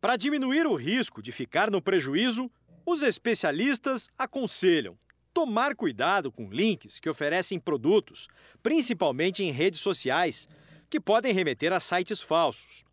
Para 0.00 0.16
diminuir 0.16 0.66
o 0.66 0.74
risco 0.74 1.22
de 1.22 1.30
ficar 1.30 1.70
no 1.70 1.80
prejuízo, 1.80 2.50
os 2.84 3.02
especialistas 3.02 4.08
aconselham 4.18 4.96
tomar 5.32 5.74
cuidado 5.74 6.30
com 6.30 6.48
links 6.50 6.98
que 6.98 7.08
oferecem 7.08 7.58
produtos, 7.58 8.28
principalmente 8.62 9.42
em 9.42 9.50
redes 9.50 9.80
sociais, 9.80 10.48
que 10.90 11.00
podem 11.00 11.32
remeter 11.32 11.72
a 11.72 11.80
sites 11.80 12.20
falsos. 12.20 12.84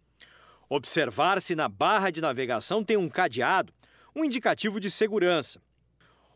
Observar 0.70 1.42
se 1.42 1.56
na 1.56 1.68
barra 1.68 2.12
de 2.12 2.22
navegação 2.22 2.84
tem 2.84 2.96
um 2.96 3.10
cadeado, 3.10 3.74
um 4.16 4.24
indicativo 4.24 4.80
de 4.80 4.92
segurança. 4.92 5.60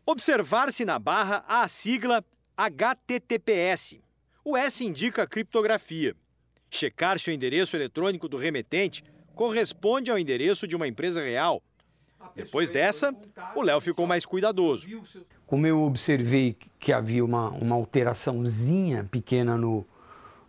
Observar 0.04 0.72
se 0.72 0.84
na 0.84 0.98
barra 0.98 1.44
há 1.46 1.62
a 1.62 1.68
sigla 1.68 2.24
HTTPS. 2.56 4.00
O 4.44 4.56
S 4.56 4.84
indica 4.84 5.24
criptografia. 5.24 6.16
Checar 6.68 7.16
se 7.20 7.30
o 7.30 7.32
endereço 7.32 7.76
eletrônico 7.76 8.28
do 8.28 8.36
remetente 8.36 9.04
corresponde 9.36 10.10
ao 10.10 10.18
endereço 10.18 10.66
de 10.66 10.74
uma 10.74 10.88
empresa 10.88 11.22
real. 11.22 11.62
Depois 12.34 12.70
dessa, 12.70 13.14
o 13.54 13.62
Léo 13.62 13.80
ficou 13.80 14.04
mais 14.04 14.26
cuidadoso. 14.26 14.88
Como 15.46 15.64
eu 15.64 15.80
observei 15.82 16.56
que 16.80 16.92
havia 16.92 17.24
uma, 17.24 17.50
uma 17.50 17.76
alteraçãozinha 17.76 19.04
pequena 19.04 19.56
no, 19.56 19.86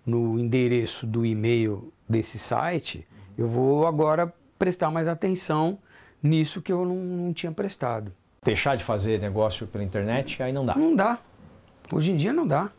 no 0.03 0.39
endereço 0.39 1.05
do 1.05 1.23
e-mail 1.23 1.93
desse 2.09 2.39
site, 2.39 3.05
eu 3.37 3.47
vou 3.47 3.85
agora 3.85 4.33
prestar 4.57 4.89
mais 4.91 5.07
atenção 5.07 5.77
nisso 6.21 6.61
que 6.61 6.71
eu 6.71 6.85
não, 6.85 6.95
não 6.95 7.33
tinha 7.33 7.51
prestado. 7.51 8.11
Deixar 8.43 8.75
de 8.75 8.83
fazer 8.83 9.19
negócio 9.19 9.67
pela 9.67 9.83
internet, 9.83 10.41
aí 10.41 10.53
não 10.53 10.65
dá. 10.65 10.75
Não 10.75 10.95
dá. 10.95 11.19
Hoje 11.91 12.11
em 12.11 12.15
dia 12.15 12.31
não 12.31 12.47
dá. 12.47 12.71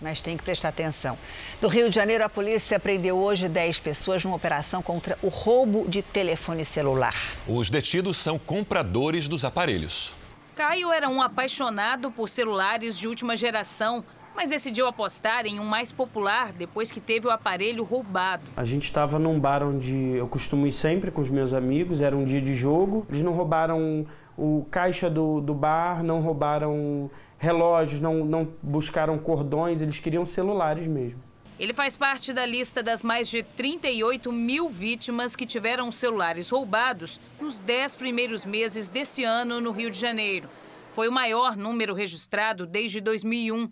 Mas 0.00 0.20
tem 0.20 0.36
que 0.36 0.42
prestar 0.42 0.68
atenção. 0.68 1.16
Do 1.60 1.68
Rio 1.68 1.88
de 1.88 1.94
Janeiro, 1.94 2.24
a 2.24 2.28
polícia 2.28 2.80
prendeu 2.80 3.16
hoje 3.16 3.48
10 3.48 3.80
pessoas 3.80 4.24
numa 4.24 4.36
operação 4.36 4.82
contra 4.82 5.16
o 5.22 5.28
roubo 5.28 5.88
de 5.88 6.02
telefone 6.02 6.64
celular. 6.64 7.14
Os 7.46 7.70
detidos 7.70 8.16
são 8.16 8.38
compradores 8.38 9.28
dos 9.28 9.44
aparelhos. 9.44 10.14
Caio 10.56 10.92
era 10.92 11.08
um 11.08 11.22
apaixonado 11.22 12.10
por 12.10 12.28
celulares 12.28 12.98
de 12.98 13.08
última 13.08 13.36
geração, 13.36 14.04
mas 14.34 14.50
decidiu 14.50 14.86
apostar 14.86 15.46
em 15.46 15.60
um 15.60 15.64
mais 15.64 15.92
popular 15.92 16.52
depois 16.52 16.90
que 16.90 17.00
teve 17.00 17.26
o 17.26 17.30
aparelho 17.30 17.84
roubado. 17.84 18.44
A 18.56 18.64
gente 18.64 18.84
estava 18.84 19.18
num 19.18 19.38
bar 19.38 19.62
onde 19.62 19.94
eu 19.94 20.26
costumo 20.28 20.66
ir 20.66 20.72
sempre 20.72 21.10
com 21.10 21.20
os 21.20 21.30
meus 21.30 21.52
amigos, 21.52 22.00
era 22.00 22.16
um 22.16 22.24
dia 22.24 22.40
de 22.40 22.54
jogo. 22.54 23.06
Eles 23.08 23.22
não 23.22 23.32
roubaram 23.32 24.06
o 24.36 24.66
caixa 24.70 25.08
do, 25.08 25.40
do 25.40 25.54
bar, 25.54 26.02
não 26.02 26.20
roubaram 26.20 27.10
relógios, 27.38 28.00
não, 28.00 28.24
não 28.24 28.48
buscaram 28.62 29.18
cordões, 29.18 29.80
eles 29.80 29.98
queriam 29.98 30.24
celulares 30.24 30.86
mesmo. 30.86 31.22
Ele 31.58 31.72
faz 31.72 31.96
parte 31.96 32.32
da 32.32 32.44
lista 32.44 32.82
das 32.82 33.04
mais 33.04 33.28
de 33.28 33.44
38 33.44 34.32
mil 34.32 34.68
vítimas 34.68 35.36
que 35.36 35.46
tiveram 35.46 35.92
celulares 35.92 36.50
roubados 36.50 37.20
nos 37.40 37.60
10 37.60 37.94
primeiros 37.94 38.44
meses 38.44 38.90
desse 38.90 39.22
ano 39.22 39.60
no 39.60 39.70
Rio 39.70 39.88
de 39.88 39.98
Janeiro. 39.98 40.48
Foi 40.92 41.08
o 41.08 41.12
maior 41.12 41.56
número 41.56 41.94
registrado 41.94 42.66
desde 42.66 43.00
2001. 43.00 43.68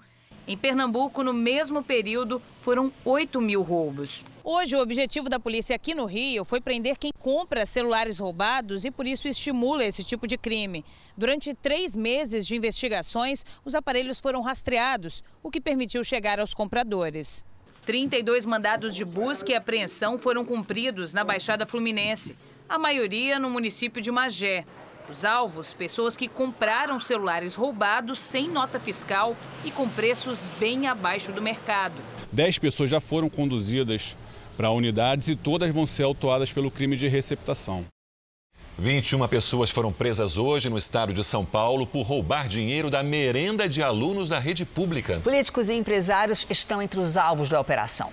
Em 0.47 0.57
Pernambuco, 0.57 1.23
no 1.23 1.33
mesmo 1.33 1.85
período, 1.85 2.43
foram 2.59 2.93
8 3.05 3.41
mil 3.41 3.63
roubos. 3.63 4.25
Hoje, 4.43 4.75
o 4.75 4.81
objetivo 4.83 5.29
da 5.29 5.39
polícia 5.39 5.77
aqui 5.77 5.95
no 5.95 6.05
Rio 6.05 6.45
foi 6.45 6.61
prender 6.61 6.99
quem 6.99 7.13
compra 7.17 7.65
celulares 7.65 8.19
roubados 8.19 8.85
e, 8.85 8.91
por 8.91 9.07
isso, 9.07 9.29
estimula 9.29 9.85
esse 9.85 10.03
tipo 10.03 10.27
de 10.27 10.37
crime. 10.37 10.85
Durante 11.17 11.55
três 11.55 11.95
meses 11.95 12.45
de 12.45 12.57
investigações, 12.57 13.45
os 13.65 13.77
aparelhos 13.77 14.19
foram 14.19 14.43
rastreados, 14.43 15.23
o 15.45 15.51
que 15.51 15.61
permitiu 15.61 16.03
chegar 16.03 16.41
aos 16.41 16.53
compradores. 16.53 17.45
32 17.87 18.45
mandados 18.45 18.97
de 18.97 19.05
busca 19.05 19.53
e 19.53 19.55
apreensão 19.55 20.19
foram 20.19 20.45
cumpridos 20.45 21.13
na 21.13 21.23
Baixada 21.23 21.67
Fluminense, 21.67 22.37
a 22.69 22.79
maioria 22.79 23.39
no 23.39 23.49
município 23.49 24.03
de 24.03 24.11
Magé. 24.11 24.65
Os 25.09 25.25
alvos, 25.25 25.75
pessoas 25.75 26.16
que 26.16 26.28
compraram 26.28 26.99
celulares 26.99 27.54
roubados 27.54 28.18
sem 28.18 28.49
nota 28.49 28.78
fiscal 28.78 29.37
e 29.64 29.71
com 29.71 29.88
preços 29.88 30.47
bem 30.59 30.87
abaixo 30.87 31.32
do 31.32 31.42
mercado. 31.42 31.94
Dez 32.30 32.59
pessoas 32.59 32.88
já 32.88 33.00
foram 33.00 33.28
conduzidas 33.28 34.16
para 34.56 34.71
unidades 34.71 35.28
e 35.28 35.37
todas 35.37 35.73
vão 35.73 35.87
ser 35.87 36.04
autuadas 36.04 36.52
pelo 36.52 36.71
crime 36.71 36.97
de 36.97 37.09
receptação. 37.09 37.85
21 38.78 39.28
pessoas 39.28 39.71
foram 39.71 39.92
presas 39.92 40.38
hoje 40.38 40.71
no 40.71 40.78
estado 40.78 41.12
de 41.12 41.23
São 41.23 41.44
Paulo 41.44 41.87
por 41.87 42.02
roubar 42.02 42.49
dinheiro 42.49 42.88
da 42.88 43.02
merenda 43.02 43.68
de 43.68 43.82
alunos 43.82 44.30
da 44.30 44.38
rede 44.38 44.64
pública. 44.64 45.21
Políticos 45.21 45.68
e 45.68 45.75
empresários 45.75 46.47
estão 46.49 46.80
entre 46.80 46.99
os 46.99 47.16
alvos 47.16 47.49
da 47.49 47.61
operação. 47.61 48.11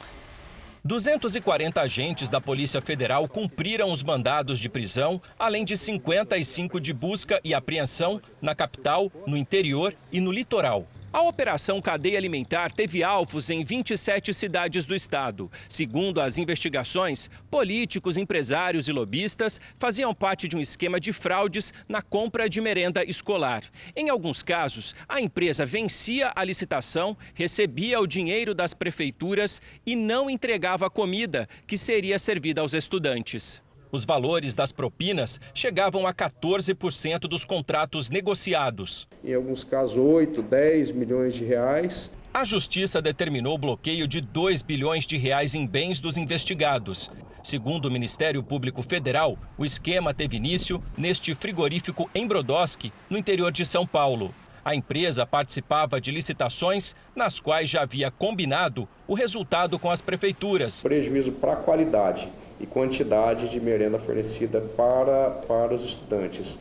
240 0.84 1.82
agentes 1.82 2.30
da 2.30 2.40
Polícia 2.40 2.82
Federal 2.82 3.28
cumpriram 3.28 3.92
os 3.92 4.02
mandados 4.02 4.60
de 4.60 4.70
prisão, 4.70 5.22
além 5.38 5.66
de 5.66 5.76
55 5.76 6.80
de 6.80 6.94
busca 6.94 7.40
e 7.44 7.54
apreensão 7.54 8.22
na 8.42 8.56
capital, 8.56 9.12
no 9.28 9.36
interior 9.36 9.94
e 10.12 10.20
no 10.20 10.32
litoral. 10.32 10.88
A 11.12 11.24
Operação 11.24 11.82
Cadeia 11.82 12.20
Alimentar 12.20 12.72
teve 12.72 13.04
alvos 13.04 13.50
em 13.50 13.64
27 13.64 14.32
cidades 14.32 14.86
do 14.86 14.94
estado. 14.94 15.52
Segundo 15.68 16.22
as 16.22 16.38
investigações, 16.38 17.32
políticos, 17.50 18.16
empresários 18.16 18.88
e 18.88 18.92
lobistas 18.92 19.60
faziam 19.80 20.14
parte 20.14 20.48
de 20.48 20.56
um 20.56 20.60
esquema 20.60 21.00
de 21.00 21.12
fraudes 21.12 21.74
na 21.88 22.04
compra 22.04 22.48
de 22.48 22.62
merenda 22.62 23.04
escolar. 23.04 23.64
Em 23.96 24.10
alguns 24.10 24.44
casos, 24.44 24.94
a 25.08 25.20
empresa 25.20 25.66
vencia 25.66 26.32
a 26.36 26.44
licitação, 26.44 27.18
recebia 27.34 28.00
o 28.00 28.06
dinheiro 28.06 28.54
das 28.54 28.76
prefeituras 28.76 29.60
e 29.84 29.96
não 29.96 30.30
entregava 30.30 30.86
a 30.86 30.92
comida 30.92 31.50
que 31.66 31.76
seria 31.76 32.20
servida 32.20 32.62
aos 32.62 32.74
estudantes. 32.74 33.64
Os 33.92 34.06
valores 34.06 34.54
das 34.54 34.72
propinas 34.72 35.40
chegavam 35.54 36.06
a 36.06 36.14
14% 36.14 37.22
dos 37.22 37.44
contratos 37.44 38.10
negociados. 38.10 39.08
Em 39.24 39.34
alguns 39.34 39.64
casos, 39.64 39.98
8, 39.98 40.42
10 40.42 40.92
milhões 40.92 41.34
de 41.34 41.44
reais. 41.44 42.12
A 42.32 42.44
justiça 42.44 43.02
determinou 43.02 43.56
o 43.56 43.58
bloqueio 43.58 44.08
de 44.08 44.22
2 44.22 44.62
bilhões 44.62 45.08
de 45.08 45.18
reais 45.18 45.56
em 45.56 45.66
bens 45.66 46.00
dos 46.00 46.18
investigados. 46.18 47.10
Segundo 47.42 47.86
o 47.86 47.92
Ministério 47.92 48.44
Público 48.44 48.84
Federal, 48.84 49.38
o 49.58 49.66
esquema 49.66 50.14
teve 50.14 50.38
início 50.38 50.84
neste 50.96 51.34
frigorífico 51.34 52.10
em 52.14 52.28
Brodowski, 52.28 52.94
no 53.10 53.18
interior 53.18 53.52
de 53.52 53.66
São 53.66 53.88
Paulo. 53.88 54.34
A 54.64 54.76
empresa 54.76 55.26
participava 55.26 56.00
de 56.00 56.12
licitações 56.12 56.96
nas 57.16 57.40
quais 57.40 57.70
já 57.70 57.82
havia 57.82 58.12
combinado 58.12 58.88
o 59.08 59.14
resultado 59.14 59.80
com 59.80 59.90
as 59.90 60.02
prefeituras. 60.02 60.82
Prejuízo 60.82 61.32
para 61.32 61.54
a 61.54 61.56
qualidade 61.56 62.28
e 62.60 62.66
quantidade 62.66 63.50
de 63.50 63.60
merenda 63.60 63.98
fornecida 63.98 64.62
para, 64.76 65.30
para 65.48 65.74
os 65.74 65.84
estudantes. 65.84 66.58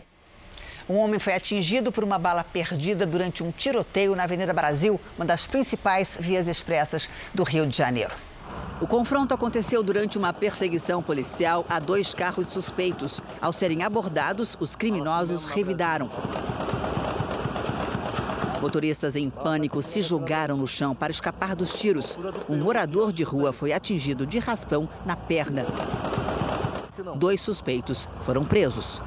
Um 0.88 0.96
homem 0.96 1.18
foi 1.18 1.34
atingido 1.34 1.92
por 1.92 2.02
uma 2.02 2.18
bala 2.18 2.42
perdida 2.42 3.04
durante 3.04 3.42
um 3.42 3.50
tiroteio 3.50 4.16
na 4.16 4.22
Avenida 4.22 4.54
Brasil, 4.54 4.98
uma 5.18 5.26
das 5.26 5.46
principais 5.46 6.16
vias 6.18 6.48
expressas 6.48 7.10
do 7.34 7.42
Rio 7.42 7.66
de 7.66 7.76
Janeiro. 7.76 8.14
O 8.80 8.86
confronto 8.86 9.34
aconteceu 9.34 9.82
durante 9.82 10.16
uma 10.16 10.32
perseguição 10.32 11.02
policial 11.02 11.66
a 11.68 11.78
dois 11.78 12.14
carros 12.14 12.46
suspeitos. 12.46 13.20
Ao 13.40 13.52
serem 13.52 13.82
abordados, 13.82 14.56
os 14.60 14.76
criminosos 14.76 15.44
revidaram. 15.44 16.08
Motoristas 18.60 19.16
em 19.16 19.30
pânico 19.30 19.80
se 19.80 20.02
jogaram 20.02 20.56
no 20.56 20.66
chão 20.66 20.94
para 20.94 21.12
escapar 21.12 21.54
dos 21.54 21.72
tiros. 21.74 22.18
Um 22.48 22.58
morador 22.58 23.12
de 23.12 23.22
rua 23.22 23.52
foi 23.52 23.72
atingido 23.72 24.26
de 24.26 24.38
raspão 24.38 24.88
na 25.06 25.16
perna. 25.16 25.66
Dois 27.16 27.40
suspeitos 27.40 28.08
foram 28.22 28.44
presos. 28.44 29.00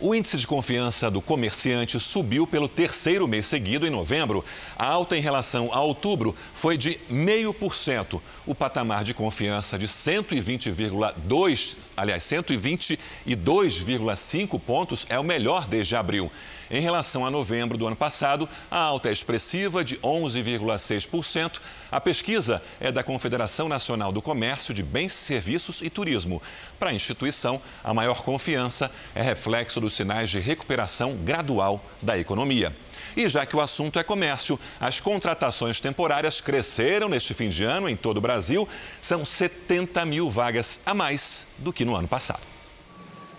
O 0.00 0.12
índice 0.12 0.36
de 0.36 0.44
confiança 0.46 1.08
do 1.08 1.22
comerciante 1.22 2.00
subiu 2.00 2.48
pelo 2.48 2.68
terceiro 2.68 3.28
mês 3.28 3.46
seguido 3.46 3.86
em 3.86 3.90
novembro. 3.90 4.44
A 4.76 4.86
alta 4.86 5.16
em 5.16 5.20
relação 5.20 5.72
a 5.72 5.80
outubro 5.80 6.34
foi 6.52 6.76
de 6.76 6.98
0,5%. 7.10 8.20
O 8.44 8.56
patamar 8.56 9.04
de 9.04 9.14
confiança 9.14 9.78
de 9.78 9.86
120,2, 9.86 11.76
aliás, 11.96 12.24
122,5 12.24 14.60
pontos 14.60 15.06
é 15.08 15.16
o 15.18 15.22
melhor 15.22 15.68
desde 15.68 15.94
abril. 15.94 16.28
Em 16.70 16.80
relação 16.80 17.24
a 17.24 17.30
novembro 17.30 17.78
do 17.78 17.86
ano 17.86 17.94
passado, 17.94 18.48
a 18.70 18.78
alta 18.78 19.10
é 19.10 19.12
expressiva 19.12 19.84
de 19.84 19.96
11,6%. 19.98 21.60
A 21.92 22.00
pesquisa 22.00 22.62
é 22.80 22.90
da 22.90 23.04
Confederação 23.04 23.68
Nacional 23.68 24.10
do 24.10 24.22
Comércio 24.22 24.74
de 24.74 24.82
Bens, 24.82 25.12
Serviços 25.12 25.82
e 25.82 25.90
Turismo. 25.90 26.42
Para 26.78 26.90
a 26.90 26.94
instituição, 26.94 27.60
a 27.82 27.94
maior 27.94 28.22
confiança 28.22 28.90
é 29.14 29.22
reflexo 29.22 29.80
dos 29.84 29.94
sinais 29.94 30.30
de 30.30 30.40
recuperação 30.40 31.14
gradual 31.16 31.84
da 32.00 32.18
economia. 32.18 32.74
E 33.16 33.28
já 33.28 33.44
que 33.46 33.54
o 33.54 33.60
assunto 33.60 33.98
é 33.98 34.02
comércio, 34.02 34.58
as 34.80 34.98
contratações 34.98 35.78
temporárias 35.78 36.40
cresceram 36.40 37.08
neste 37.08 37.34
fim 37.34 37.48
de 37.48 37.62
ano 37.64 37.88
em 37.88 37.94
todo 37.94 38.16
o 38.16 38.20
Brasil. 38.20 38.66
São 39.00 39.24
70 39.24 40.04
mil 40.06 40.28
vagas 40.30 40.80
a 40.84 40.94
mais 40.94 41.46
do 41.58 41.72
que 41.72 41.84
no 41.84 41.94
ano 41.94 42.08
passado. 42.08 42.40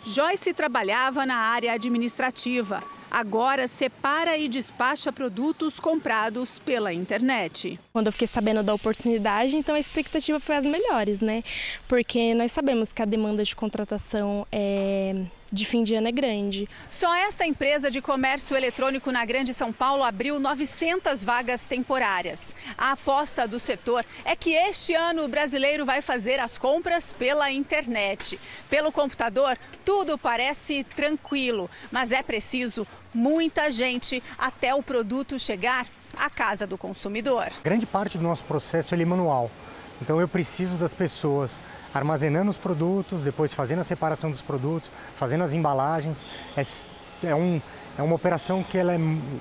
Joyce 0.06 0.54
trabalhava 0.54 1.26
na 1.26 1.36
área 1.36 1.74
administrativa. 1.74 2.84
Agora 3.10 3.68
separa 3.68 4.38
e 4.38 4.48
despacha 4.48 5.12
produtos 5.12 5.80
comprados 5.80 6.60
pela 6.60 6.94
internet. 6.94 7.80
Quando 7.92 8.08
eu 8.08 8.12
fiquei 8.12 8.28
sabendo 8.28 8.62
da 8.62 8.74
oportunidade, 8.74 9.58
então 9.58 9.74
a 9.74 9.80
expectativa 9.80 10.40
foi 10.40 10.58
as 10.58 10.66
melhores, 10.66 11.22
né? 11.22 11.44
Porque 11.88 12.36
nós 12.36 12.52
sabemos 12.52 12.94
que 12.94 13.02
a 13.02 13.06
demanda 13.06 13.44
de 13.44 13.56
contratação 13.56 14.46
é 14.52 15.16
de 15.56 15.66
fim 15.66 15.84
de 15.84 15.96
ano 15.96 16.10
é 16.10 16.12
grande. 16.12 16.70
Só 16.90 17.16
esta 17.16 17.46
empresa 17.46 17.90
de 17.90 18.02
comércio 18.02 18.58
eletrônico 18.58 19.10
na 19.10 19.24
Grande 19.24 19.54
São 19.54 19.72
Paulo 19.72 20.04
abriu 20.04 20.38
900 20.38 21.24
vagas 21.24 21.66
temporárias. 21.66 22.54
A 22.78 22.92
aposta 22.92 23.48
do 23.48 23.58
setor 23.58 24.06
é 24.26 24.36
que 24.36 24.52
este 24.52 24.94
ano 24.94 25.24
o 25.24 25.28
brasileiro 25.30 25.86
vai 25.86 26.02
fazer 26.02 26.42
as 26.42 26.58
compras 26.58 27.14
pela 27.14 27.50
internet. 27.50 28.38
Pelo 28.70 28.92
computador, 28.92 29.58
tudo 29.86 30.18
parece 30.18 30.84
tranquilo, 30.84 31.70
mas 31.90 32.12
é 32.12 32.22
preciso 32.22 32.86
muita 33.14 33.72
gente 33.72 34.22
até 34.38 34.76
o 34.76 34.84
produto 34.84 35.40
chegar 35.40 35.88
à 36.18 36.30
casa 36.30 36.68
do 36.68 36.78
consumidor. 36.78 37.48
Grande 37.64 37.86
parte 37.86 38.18
do 38.18 38.24
nosso 38.24 38.44
processo 38.44 38.94
é 38.94 39.06
manual. 39.06 39.50
Então 40.02 40.20
eu 40.20 40.28
preciso 40.28 40.78
das 40.78 40.94
pessoas 40.94 41.62
armazenando 41.94 42.50
os 42.50 42.58
produtos, 42.58 43.22
depois 43.22 43.54
fazendo 43.54 43.80
a 43.80 43.84
separação 43.84 44.30
dos 44.30 44.42
produtos, 44.42 44.92
fazendo 45.16 45.44
as 45.44 45.54
embalagens. 45.54 46.26
É, 46.56 47.28
é, 47.28 47.36
um, 47.36 47.62
é 47.98 48.02
uma 48.02 48.16
operação 48.16 48.64
que 48.64 48.78
ela 48.78 48.94
é 48.94 49.00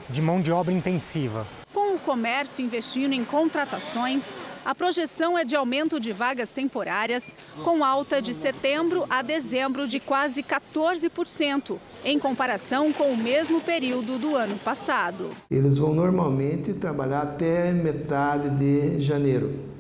de 0.09 0.23
mão 0.23 0.41
de 0.41 0.53
obra 0.53 0.73
intensiva. 0.73 1.47
Com 1.73 1.97
o 1.97 1.99
comércio 1.99 2.65
investindo 2.65 3.13
em 3.13 3.25
contratações, 3.25 4.37
a 4.65 4.75
projeção 4.75 5.37
é 5.37 5.45
de 5.45 5.57
aumento 5.57 5.99
de 5.99 6.13
vagas 6.13 6.51
temporárias, 6.51 7.35
com 7.63 7.85
alta 7.85 8.23
de 8.23 8.33
setembro 8.33 9.05
a 9.11 9.21
dezembro 9.21 9.87
de 9.87 9.99
quase 9.99 10.43
14%, 10.43 11.77
em 12.05 12.19
comparação 12.19 12.93
com 12.93 13.11
o 13.11 13.17
mesmo 13.17 13.61
período 13.61 14.19
do 14.19 14.37
ano 14.37 14.57
passado. 14.57 15.33
Eles 15.51 15.77
vão 15.77 15.93
normalmente 15.93 16.73
trabalhar 16.73 17.23
até 17.23 17.73
metade 17.73 18.49
de 18.51 19.01
janeiro. 19.01 19.74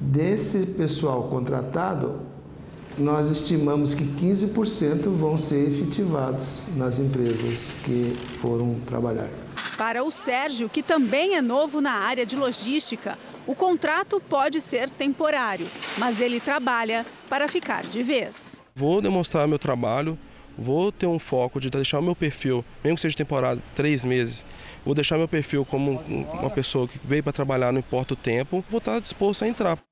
Desse 0.00 0.64
pessoal 0.64 1.24
contratado, 1.24 2.20
nós 2.96 3.30
estimamos 3.30 3.94
que 3.94 4.04
15% 4.04 5.08
vão 5.08 5.36
ser 5.36 5.68
efetivados 5.68 6.62
nas 6.76 6.98
empresas 6.98 7.78
que 7.84 8.16
foram 8.40 8.76
trabalhar. 8.86 9.28
Para 9.76 10.04
o 10.04 10.10
Sérgio, 10.10 10.68
que 10.68 10.82
também 10.82 11.36
é 11.36 11.42
novo 11.42 11.80
na 11.80 11.92
área 11.92 12.24
de 12.24 12.36
logística, 12.36 13.18
o 13.46 13.54
contrato 13.54 14.20
pode 14.20 14.60
ser 14.60 14.90
temporário, 14.90 15.68
mas 15.96 16.20
ele 16.20 16.38
trabalha 16.38 17.04
para 17.28 17.48
ficar 17.48 17.84
de 17.84 18.02
vez. 18.02 18.60
Vou 18.76 19.00
demonstrar 19.00 19.48
meu 19.48 19.58
trabalho, 19.58 20.18
vou 20.56 20.92
ter 20.92 21.06
um 21.06 21.18
foco 21.18 21.58
de 21.60 21.70
deixar 21.70 21.98
o 21.98 22.02
meu 22.02 22.14
perfil, 22.14 22.64
mesmo 22.84 22.96
que 22.96 23.02
seja 23.02 23.16
temporada, 23.16 23.60
três 23.74 24.04
meses, 24.04 24.44
vou 24.84 24.94
deixar 24.94 25.18
meu 25.18 25.28
perfil 25.28 25.64
como 25.64 26.00
uma 26.40 26.50
pessoa 26.50 26.86
que 26.86 27.00
veio 27.02 27.22
para 27.22 27.32
trabalhar, 27.32 27.72
não 27.72 27.80
importa 27.80 28.14
o 28.14 28.16
tempo, 28.16 28.64
vou 28.70 28.78
estar 28.78 29.00
disposto 29.00 29.44
a 29.44 29.48
entrar. 29.48 29.87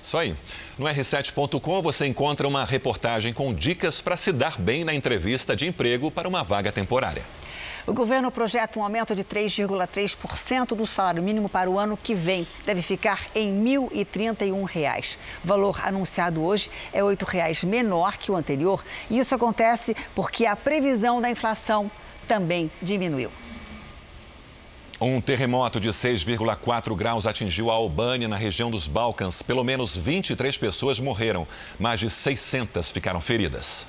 Isso 0.00 0.16
aí. 0.16 0.34
No 0.78 0.86
r7.com 0.86 1.82
você 1.82 2.06
encontra 2.06 2.46
uma 2.46 2.64
reportagem 2.64 3.32
com 3.32 3.52
dicas 3.52 4.00
para 4.00 4.16
se 4.16 4.32
dar 4.32 4.58
bem 4.58 4.84
na 4.84 4.94
entrevista 4.94 5.54
de 5.54 5.66
emprego 5.66 6.10
para 6.10 6.28
uma 6.28 6.42
vaga 6.42 6.72
temporária. 6.72 7.24
O 7.88 7.94
governo 7.94 8.30
projeta 8.30 8.78
um 8.78 8.82
aumento 8.82 9.14
de 9.14 9.24
3,3% 9.24 10.76
do 10.76 10.86
salário 10.86 11.22
mínimo 11.22 11.48
para 11.48 11.70
o 11.70 11.78
ano 11.78 11.96
que 11.96 12.14
vem. 12.14 12.46
Deve 12.66 12.82
ficar 12.82 13.28
em 13.34 13.64
R$ 13.64 13.78
1.031. 14.04 15.16
O 15.42 15.46
valor 15.48 15.80
anunciado 15.82 16.44
hoje 16.44 16.70
é 16.92 16.98
R$ 16.98 17.16
8,00 17.16 17.66
menor 17.66 18.18
que 18.18 18.30
o 18.30 18.36
anterior. 18.36 18.84
E 19.08 19.18
isso 19.18 19.34
acontece 19.34 19.96
porque 20.14 20.44
a 20.44 20.54
previsão 20.54 21.18
da 21.18 21.30
inflação 21.30 21.90
também 22.26 22.70
diminuiu. 22.82 23.30
Um 25.00 25.20
terremoto 25.20 25.78
de 25.78 25.90
6,4 25.90 26.96
graus 26.96 27.24
atingiu 27.24 27.70
a 27.70 27.74
Albânia, 27.74 28.26
na 28.26 28.36
região 28.36 28.68
dos 28.68 28.88
Balcãs. 28.88 29.42
Pelo 29.42 29.62
menos 29.62 29.96
23 29.96 30.56
pessoas 30.58 30.98
morreram, 30.98 31.46
mais 31.78 32.00
de 32.00 32.10
600 32.10 32.90
ficaram 32.90 33.20
feridas. 33.20 33.86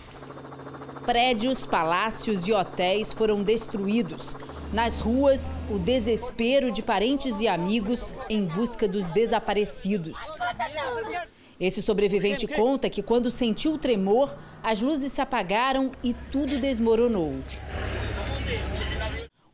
Prédios, 1.03 1.65
palácios 1.65 2.47
e 2.47 2.53
hotéis 2.53 3.11
foram 3.11 3.41
destruídos. 3.41 4.37
Nas 4.71 4.99
ruas, 4.99 5.49
o 5.67 5.79
desespero 5.79 6.71
de 6.71 6.83
parentes 6.83 7.39
e 7.39 7.47
amigos 7.47 8.13
em 8.29 8.45
busca 8.45 8.87
dos 8.87 9.07
desaparecidos. 9.07 10.15
Esse 11.59 11.81
sobrevivente 11.81 12.47
conta 12.47 12.87
que 12.87 13.01
quando 13.01 13.31
sentiu 13.31 13.73
o 13.73 13.77
tremor, 13.79 14.37
as 14.61 14.83
luzes 14.83 15.11
se 15.11 15.21
apagaram 15.21 15.89
e 16.03 16.13
tudo 16.13 16.59
desmoronou. 16.59 17.33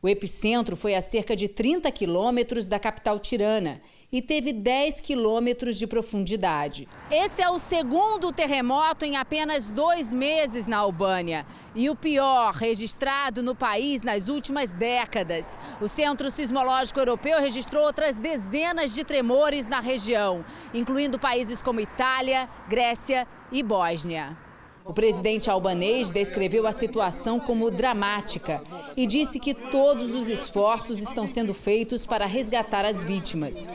O 0.02 0.08
epicentro 0.08 0.76
foi 0.76 0.94
a 0.94 1.00
cerca 1.00 1.34
de 1.34 1.48
30 1.48 1.90
quilômetros 1.90 2.68
da 2.68 2.78
capital 2.78 3.18
tirana 3.18 3.80
e 4.12 4.22
teve 4.22 4.52
10 4.52 5.00
quilômetros 5.00 5.76
de 5.78 5.86
profundidade. 5.86 6.86
Esse 7.10 7.42
é 7.42 7.50
o 7.50 7.58
segundo 7.58 8.32
terremoto 8.32 9.04
em 9.04 9.16
apenas 9.16 9.68
dois 9.68 10.14
meses 10.14 10.66
na 10.66 10.78
Albânia 10.78 11.44
e 11.74 11.90
o 11.90 11.96
pior 11.96 12.52
registrado 12.54 13.42
no 13.42 13.54
país 13.54 14.02
nas 14.02 14.28
últimas 14.28 14.72
décadas. 14.72 15.58
O 15.80 15.88
Centro 15.88 16.30
Sismológico 16.30 17.00
Europeu 17.00 17.40
registrou 17.40 17.84
outras 17.84 18.16
dezenas 18.16 18.94
de 18.94 19.02
tremores 19.02 19.66
na 19.66 19.80
região, 19.80 20.44
incluindo 20.72 21.18
países 21.18 21.60
como 21.60 21.80
Itália, 21.80 22.48
Grécia 22.68 23.26
e 23.50 23.62
Bósnia. 23.62 24.45
O 24.86 24.92
presidente 24.92 25.50
albanês 25.50 26.10
descreveu 26.10 26.64
a 26.64 26.70
situação 26.70 27.40
como 27.40 27.72
dramática 27.72 28.62
e 28.96 29.04
disse 29.04 29.40
que 29.40 29.52
todos 29.52 30.14
os 30.14 30.30
esforços 30.30 31.02
estão 31.02 31.26
sendo 31.26 31.52
feitos 31.52 32.06
para 32.06 32.24
resgatar 32.24 32.84
as 32.84 33.02
vítimas. 33.02 33.68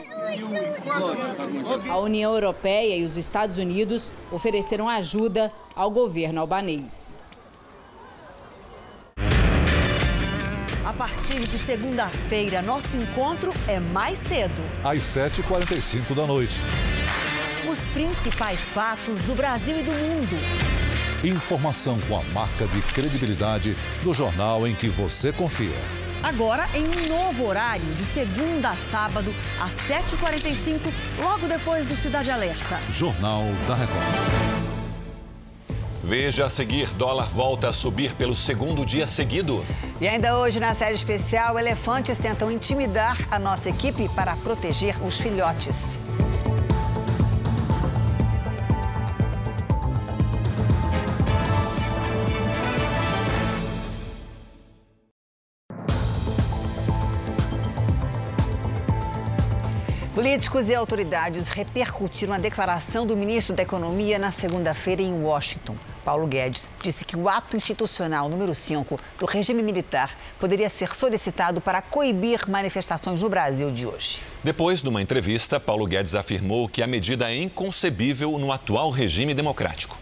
A 1.86 1.98
União 1.98 2.32
Europeia 2.32 2.96
e 2.96 3.04
os 3.04 3.18
Estados 3.18 3.58
Unidos 3.58 4.10
ofereceram 4.30 4.88
ajuda 4.88 5.52
ao 5.76 5.90
governo 5.90 6.40
albanês. 6.40 7.18
A 10.82 10.94
partir 10.94 11.40
de 11.40 11.58
segunda-feira, 11.58 12.62
nosso 12.62 12.96
encontro 12.96 13.52
é 13.68 13.78
mais 13.78 14.18
cedo. 14.18 14.62
Às 14.82 15.00
7h45 15.00 16.14
da 16.14 16.26
noite. 16.26 16.58
Os 17.70 17.86
principais 17.88 18.68
fatos 18.70 19.22
do 19.24 19.34
Brasil 19.34 19.78
e 19.78 19.82
do 19.82 19.92
mundo 19.92 20.81
Informação 21.24 22.00
com 22.08 22.18
a 22.18 22.22
marca 22.32 22.66
de 22.66 22.82
credibilidade 22.82 23.76
do 24.02 24.12
jornal 24.12 24.66
em 24.66 24.74
que 24.74 24.88
você 24.88 25.32
confia. 25.32 25.76
Agora 26.20 26.68
em 26.74 26.82
um 26.82 27.08
novo 27.16 27.46
horário, 27.46 27.84
de 27.94 28.04
segunda 28.04 28.70
a 28.70 28.74
sábado, 28.74 29.32
às 29.60 29.72
7h45, 29.74 30.80
logo 31.20 31.46
depois 31.46 31.86
do 31.86 31.96
Cidade 31.96 32.28
Alerta. 32.28 32.80
Jornal 32.90 33.44
da 33.68 33.76
Record. 33.76 34.02
Veja 36.02 36.46
a 36.46 36.50
seguir: 36.50 36.88
dólar 36.94 37.28
volta 37.28 37.68
a 37.68 37.72
subir 37.72 38.14
pelo 38.16 38.34
segundo 38.34 38.84
dia 38.84 39.06
seguido. 39.06 39.64
E 40.00 40.08
ainda 40.08 40.36
hoje, 40.36 40.58
na 40.58 40.74
série 40.74 40.96
especial, 40.96 41.56
elefantes 41.56 42.18
tentam 42.18 42.50
intimidar 42.50 43.28
a 43.30 43.38
nossa 43.38 43.68
equipe 43.68 44.08
para 44.08 44.34
proteger 44.38 45.00
os 45.04 45.20
filhotes. 45.20 46.01
Políticos 60.32 60.70
e 60.70 60.74
autoridades 60.74 61.48
repercutiram 61.48 62.32
a 62.32 62.38
declaração 62.38 63.04
do 63.04 63.14
ministro 63.14 63.54
da 63.54 63.62
Economia 63.62 64.18
na 64.18 64.32
segunda-feira 64.32 65.02
em 65.02 65.12
Washington. 65.12 65.76
Paulo 66.02 66.26
Guedes 66.26 66.70
disse 66.82 67.04
que 67.04 67.14
o 67.14 67.28
ato 67.28 67.54
institucional 67.54 68.30
número 68.30 68.54
5 68.54 68.98
do 69.18 69.26
regime 69.26 69.62
militar 69.62 70.16
poderia 70.40 70.70
ser 70.70 70.94
solicitado 70.94 71.60
para 71.60 71.82
coibir 71.82 72.48
manifestações 72.48 73.20
no 73.20 73.28
Brasil 73.28 73.70
de 73.70 73.86
hoje. 73.86 74.20
Depois 74.42 74.82
de 74.82 74.88
uma 74.88 75.02
entrevista, 75.02 75.60
Paulo 75.60 75.84
Guedes 75.84 76.14
afirmou 76.14 76.66
que 76.66 76.82
a 76.82 76.86
medida 76.86 77.30
é 77.30 77.36
inconcebível 77.36 78.38
no 78.38 78.52
atual 78.52 78.88
regime 78.88 79.34
democrático. 79.34 79.98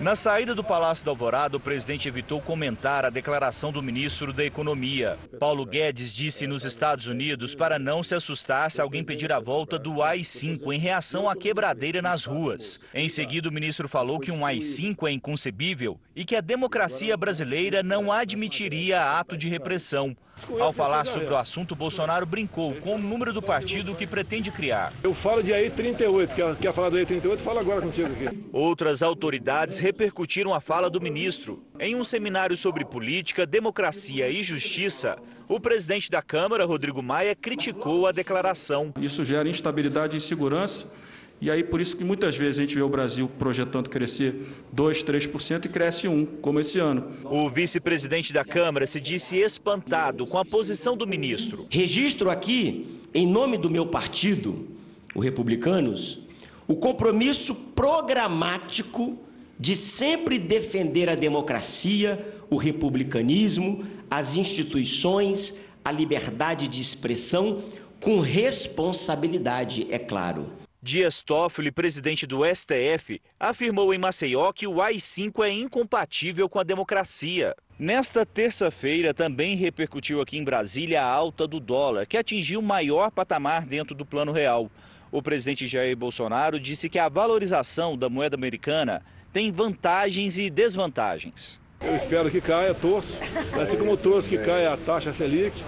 Na 0.00 0.14
saída 0.14 0.54
do 0.54 0.64
Palácio 0.64 1.04
da 1.04 1.10
Alvorada, 1.10 1.58
o 1.58 1.60
presidente 1.60 2.08
evitou 2.08 2.40
comentar 2.40 3.04
a 3.04 3.10
declaração 3.10 3.70
do 3.70 3.82
ministro 3.82 4.32
da 4.32 4.42
Economia. 4.42 5.18
Paulo 5.38 5.66
Guedes 5.66 6.10
disse 6.10 6.46
nos 6.46 6.64
Estados 6.64 7.06
Unidos 7.06 7.54
para 7.54 7.78
não 7.78 8.02
se 8.02 8.14
assustar 8.14 8.70
se 8.70 8.80
alguém 8.80 9.04
pedir 9.04 9.30
a 9.30 9.38
volta 9.38 9.78
do 9.78 10.02
AI-5 10.02 10.72
em 10.72 10.78
reação 10.78 11.28
à 11.28 11.36
quebradeira 11.36 12.00
nas 12.00 12.24
ruas. 12.24 12.80
Em 12.94 13.10
seguida, 13.10 13.50
o 13.50 13.52
ministro 13.52 13.86
falou 13.86 14.18
que 14.18 14.32
um 14.32 14.46
AI-5 14.46 15.06
é 15.06 15.12
inconcebível 15.12 16.00
e 16.20 16.24
que 16.26 16.36
a 16.36 16.42
democracia 16.42 17.16
brasileira 17.16 17.82
não 17.82 18.12
admitiria 18.12 19.18
ato 19.18 19.38
de 19.38 19.48
repressão. 19.48 20.14
Ao 20.58 20.70
falar 20.70 21.06
sobre 21.06 21.28
o 21.28 21.36
assunto, 21.36 21.74
Bolsonaro 21.74 22.26
brincou 22.26 22.74
com 22.74 22.96
o 22.96 22.98
número 22.98 23.32
do 23.32 23.40
partido 23.40 23.94
que 23.94 24.06
pretende 24.06 24.50
criar. 24.50 24.92
Eu 25.02 25.14
falo 25.14 25.42
de 25.42 25.54
AI 25.54 25.70
38, 25.70 26.34
quer, 26.34 26.56
quer 26.56 26.74
falar 26.74 26.90
do 26.90 26.98
AI 26.98 27.06
38? 27.06 27.42
Fala 27.42 27.62
agora 27.62 27.80
contigo 27.80 28.12
aqui. 28.12 28.38
Outras 28.52 29.02
autoridades 29.02 29.78
repercutiram 29.78 30.52
a 30.52 30.60
fala 30.60 30.90
do 30.90 31.00
ministro. 31.00 31.64
Em 31.78 31.96
um 31.96 32.04
seminário 32.04 32.54
sobre 32.54 32.84
política, 32.84 33.46
democracia 33.46 34.28
e 34.28 34.42
justiça, 34.42 35.16
o 35.48 35.58
presidente 35.58 36.10
da 36.10 36.20
Câmara, 36.20 36.66
Rodrigo 36.66 37.02
Maia, 37.02 37.34
criticou 37.34 38.06
a 38.06 38.12
declaração. 38.12 38.92
Isso 39.00 39.24
gera 39.24 39.48
instabilidade 39.48 40.16
e 40.16 40.18
insegurança 40.18 40.99
e 41.40 41.50
aí 41.50 41.64
por 41.64 41.80
isso 41.80 41.96
que 41.96 42.04
muitas 42.04 42.36
vezes 42.36 42.58
a 42.58 42.62
gente 42.62 42.74
vê 42.74 42.82
o 42.82 42.88
Brasil 42.88 43.30
projetando 43.38 43.88
crescer 43.88 44.46
2, 44.72 45.02
3% 45.02 45.64
e 45.64 45.68
cresce 45.68 46.06
1, 46.06 46.26
como 46.42 46.60
esse 46.60 46.78
ano. 46.78 47.10
O 47.24 47.48
vice-presidente 47.48 48.32
da 48.32 48.44
Câmara 48.44 48.86
se 48.86 49.00
disse 49.00 49.38
espantado 49.38 50.26
com 50.26 50.38
a 50.38 50.44
posição 50.44 50.96
do 50.96 51.06
ministro. 51.06 51.66
Registro 51.70 52.28
aqui, 52.28 53.00
em 53.14 53.26
nome 53.26 53.56
do 53.56 53.70
meu 53.70 53.86
partido, 53.86 54.68
o 55.14 55.20
Republicanos, 55.20 56.20
o 56.68 56.76
compromisso 56.76 57.54
programático 57.54 59.18
de 59.58 59.74
sempre 59.76 60.38
defender 60.38 61.08
a 61.08 61.14
democracia, 61.14 62.34
o 62.48 62.56
republicanismo, 62.56 63.84
as 64.10 64.34
instituições, 64.34 65.54
a 65.84 65.92
liberdade 65.92 66.66
de 66.68 66.80
expressão, 66.80 67.62
com 68.00 68.20
responsabilidade, 68.20 69.86
é 69.90 69.98
claro. 69.98 70.59
Dias 70.82 71.20
Toffoli, 71.20 71.70
presidente 71.70 72.26
do 72.26 72.40
STF, 72.42 73.20
afirmou 73.38 73.92
em 73.92 73.98
Maceió 73.98 74.50
que 74.50 74.66
o 74.66 74.80
AI-5 74.80 75.44
é 75.44 75.52
incompatível 75.52 76.48
com 76.48 76.58
a 76.58 76.62
democracia. 76.62 77.54
Nesta 77.78 78.24
terça-feira, 78.24 79.12
também 79.12 79.56
repercutiu 79.56 80.22
aqui 80.22 80.38
em 80.38 80.44
Brasília 80.44 81.02
a 81.02 81.06
alta 81.06 81.46
do 81.46 81.60
dólar, 81.60 82.06
que 82.06 82.16
atingiu 82.16 82.60
o 82.60 82.62
maior 82.62 83.10
patamar 83.10 83.66
dentro 83.66 83.94
do 83.94 84.06
Plano 84.06 84.32
Real. 84.32 84.70
O 85.12 85.20
presidente 85.20 85.66
Jair 85.66 85.94
Bolsonaro 85.94 86.58
disse 86.58 86.88
que 86.88 86.98
a 86.98 87.10
valorização 87.10 87.94
da 87.94 88.08
moeda 88.08 88.34
americana 88.34 89.02
tem 89.34 89.52
vantagens 89.52 90.38
e 90.38 90.48
desvantagens. 90.48 91.60
Eu 91.82 91.94
espero 91.94 92.30
que 92.30 92.40
caia, 92.40 92.72
torço, 92.72 93.18
assim 93.60 93.76
como 93.76 93.98
torço 93.98 94.30
que 94.30 94.38
caia 94.38 94.72
a 94.72 94.78
taxa 94.78 95.12
Selic, 95.12 95.62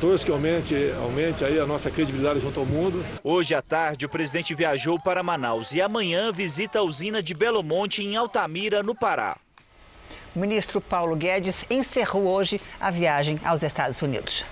torço 0.00 0.24
que 0.24 0.30
aumente, 0.30 0.74
aumente 1.00 1.44
aí 1.44 1.58
a 1.58 1.66
nossa 1.66 1.90
credibilidade 1.90 2.40
junto 2.40 2.60
ao 2.60 2.66
mundo. 2.66 3.04
Hoje 3.22 3.54
à 3.54 3.62
tarde, 3.62 4.06
o 4.06 4.08
presidente 4.08 4.54
viajou 4.54 4.98
para 4.98 5.22
Manaus 5.22 5.72
e 5.72 5.80
amanhã 5.80 6.32
visita 6.32 6.78
a 6.78 6.82
usina 6.82 7.22
de 7.22 7.34
Belo 7.34 7.62
Monte, 7.62 8.02
em 8.02 8.16
Altamira, 8.16 8.82
no 8.82 8.94
Pará. 8.94 9.36
O 10.34 10.38
ministro 10.38 10.80
Paulo 10.80 11.16
Guedes 11.16 11.64
encerrou 11.70 12.26
hoje 12.26 12.60
a 12.78 12.90
viagem 12.90 13.40
aos 13.44 13.62
Estados 13.62 14.02
Unidos. 14.02 14.44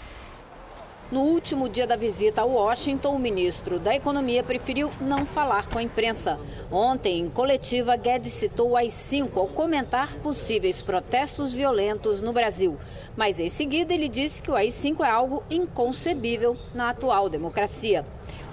No 1.13 1.21
último 1.21 1.69
dia 1.69 1.87
da 1.87 1.97
visita 1.97 2.41
a 2.41 2.45
Washington, 2.47 3.15
o 3.15 3.19
ministro 3.19 3.79
da 3.79 3.95
Economia 3.95 4.43
preferiu 4.43 4.91
não 5.01 5.27
falar 5.27 5.69
com 5.69 5.79
a 5.79 5.83
imprensa. 5.83 6.41
Ontem, 6.73 7.21
em 7.21 7.29
coletiva, 7.29 7.95
Guedes 7.95 8.33
citou 8.33 8.71
o 8.71 8.77
AI-5 8.77 9.37
ao 9.37 9.47
comentar 9.47 10.15
possíveis 10.17 10.81
protestos 10.81 11.53
violentos 11.53 12.23
no 12.23 12.33
Brasil. 12.33 12.79
Mas 13.15 13.39
em 13.39 13.51
seguida 13.51 13.93
ele 13.93 14.09
disse 14.09 14.41
que 14.41 14.51
o 14.51 14.55
AI-5 14.55 15.05
é 15.05 15.11
algo 15.11 15.43
inconcebível 15.51 16.57
na 16.75 16.89
atual 16.89 17.29
democracia. 17.29 18.05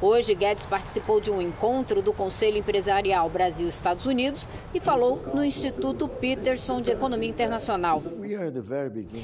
Hoje, 0.02 0.34
Guedes 0.34 0.66
participou 0.66 1.22
de 1.22 1.30
um 1.30 1.40
encontro 1.40 2.02
do 2.02 2.12
Conselho 2.12 2.58
Empresarial 2.58 3.30
Brasil-Estados 3.30 4.08
Unidos 4.08 4.50
e 4.74 4.80
falou 4.80 5.22
no 5.32 5.46
Instituto 5.46 6.08
Peterson 6.08 6.82
de 6.82 6.90
Economia 6.90 7.30
Internacional. 7.30 8.02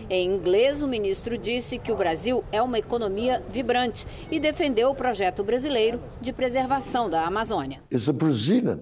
Em 0.07 0.35
inglês, 0.35 0.83
o 0.83 0.87
ministro 0.87 1.35
disse 1.35 1.79
que 1.79 1.91
o 1.91 1.95
Brasil 1.95 2.43
é 2.51 2.61
uma 2.61 2.77
economia 2.77 3.43
vibrante 3.49 4.05
e 4.29 4.39
defendeu 4.39 4.91
o 4.91 4.95
projeto 4.95 5.43
brasileiro 5.43 5.99
de 6.21 6.31
preservação 6.31 7.09
da 7.09 7.25
Amazônia. 7.25 7.81
It's 7.91 8.07
a 8.07 8.13
Brazilian 8.13 8.81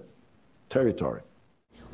territory. 0.68 1.22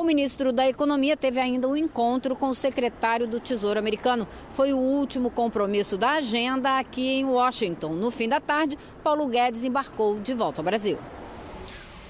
O 0.01 0.03
ministro 0.03 0.51
da 0.51 0.67
Economia 0.67 1.15
teve 1.15 1.39
ainda 1.39 1.67
um 1.67 1.77
encontro 1.77 2.35
com 2.35 2.47
o 2.47 2.55
secretário 2.55 3.27
do 3.27 3.39
Tesouro 3.39 3.77
americano. 3.77 4.27
Foi 4.49 4.73
o 4.73 4.79
último 4.79 5.29
compromisso 5.29 5.95
da 5.95 6.13
agenda 6.13 6.79
aqui 6.79 7.07
em 7.07 7.23
Washington. 7.23 7.89
No 7.89 8.09
fim 8.09 8.27
da 8.27 8.39
tarde, 8.39 8.79
Paulo 9.03 9.27
Guedes 9.27 9.63
embarcou 9.63 10.19
de 10.19 10.33
volta 10.33 10.59
ao 10.59 10.65
Brasil. 10.65 10.97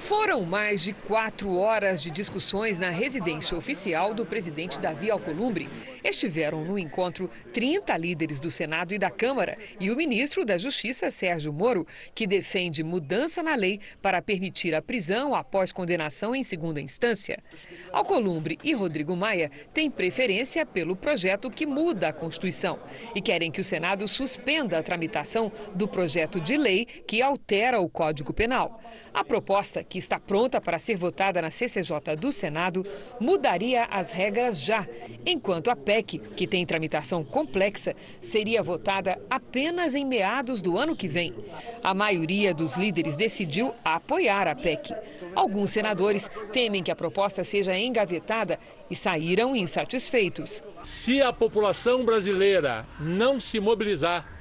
Foram 0.00 0.42
mais 0.42 0.80
de 0.80 0.94
quatro 0.94 1.56
horas 1.56 2.02
de 2.02 2.10
discussões 2.10 2.78
na 2.78 2.88
residência 2.88 3.56
oficial 3.56 4.14
do 4.14 4.24
presidente 4.24 4.80
Davi 4.80 5.10
Alcolumbre. 5.10 5.68
Estiveram 6.02 6.64
no 6.64 6.78
encontro 6.78 7.30
30 7.52 7.96
líderes 7.98 8.40
do 8.40 8.50
Senado 8.50 8.94
e 8.94 8.98
da 8.98 9.10
Câmara 9.10 9.58
e 9.78 9.90
o 9.90 9.96
ministro 9.96 10.44
da 10.44 10.56
Justiça, 10.56 11.10
Sérgio 11.10 11.52
Moro, 11.52 11.86
que 12.14 12.26
defende 12.26 12.82
mudança 12.82 13.42
na 13.42 13.54
lei 13.54 13.78
para 14.00 14.22
permitir 14.22 14.74
a 14.74 14.80
prisão 14.80 15.34
após 15.34 15.70
condenação 15.70 16.34
em 16.34 16.42
segunda 16.42 16.80
instância. 16.80 17.38
Alcolumbre 17.92 18.58
e 18.64 18.72
Rodrigo 18.72 19.14
Maia 19.14 19.50
têm 19.74 19.90
preferência 19.90 20.64
pelo 20.64 20.96
projeto 20.96 21.50
que 21.50 21.66
muda 21.66 22.08
a 22.08 22.12
Constituição 22.12 22.80
e 23.14 23.20
querem 23.20 23.52
que 23.52 23.60
o 23.60 23.64
Senado 23.64 24.08
suspenda 24.08 24.78
a 24.78 24.82
tramitação 24.82 25.52
do 25.74 25.86
projeto 25.86 26.40
de 26.40 26.56
lei 26.56 26.86
que 26.86 27.20
altera 27.20 27.78
o 27.78 27.88
Código 27.88 28.32
Penal. 28.32 28.82
A 29.12 29.22
proposta 29.22 29.84
que 29.90 29.98
está 29.98 30.20
pronta 30.20 30.60
para 30.60 30.78
ser 30.78 30.96
votada 30.96 31.42
na 31.42 31.50
CCJ 31.50 32.16
do 32.16 32.32
Senado, 32.32 32.86
mudaria 33.18 33.84
as 33.90 34.12
regras 34.12 34.62
já, 34.62 34.86
enquanto 35.26 35.68
a 35.68 35.74
PEC, 35.74 36.18
que 36.18 36.46
tem 36.46 36.64
tramitação 36.64 37.24
complexa, 37.24 37.96
seria 38.20 38.62
votada 38.62 39.20
apenas 39.28 39.96
em 39.96 40.06
meados 40.06 40.62
do 40.62 40.78
ano 40.78 40.94
que 40.94 41.08
vem. 41.08 41.34
A 41.82 41.92
maioria 41.92 42.54
dos 42.54 42.76
líderes 42.76 43.16
decidiu 43.16 43.74
apoiar 43.84 44.46
a 44.46 44.54
PEC. 44.54 44.94
Alguns 45.34 45.72
senadores 45.72 46.30
temem 46.52 46.84
que 46.84 46.92
a 46.92 46.96
proposta 46.96 47.42
seja 47.42 47.76
engavetada 47.76 48.60
e 48.88 48.94
saíram 48.94 49.56
insatisfeitos. 49.56 50.62
Se 50.84 51.20
a 51.20 51.32
população 51.32 52.04
brasileira 52.04 52.86
não 53.00 53.40
se 53.40 53.58
mobilizar, 53.58 54.39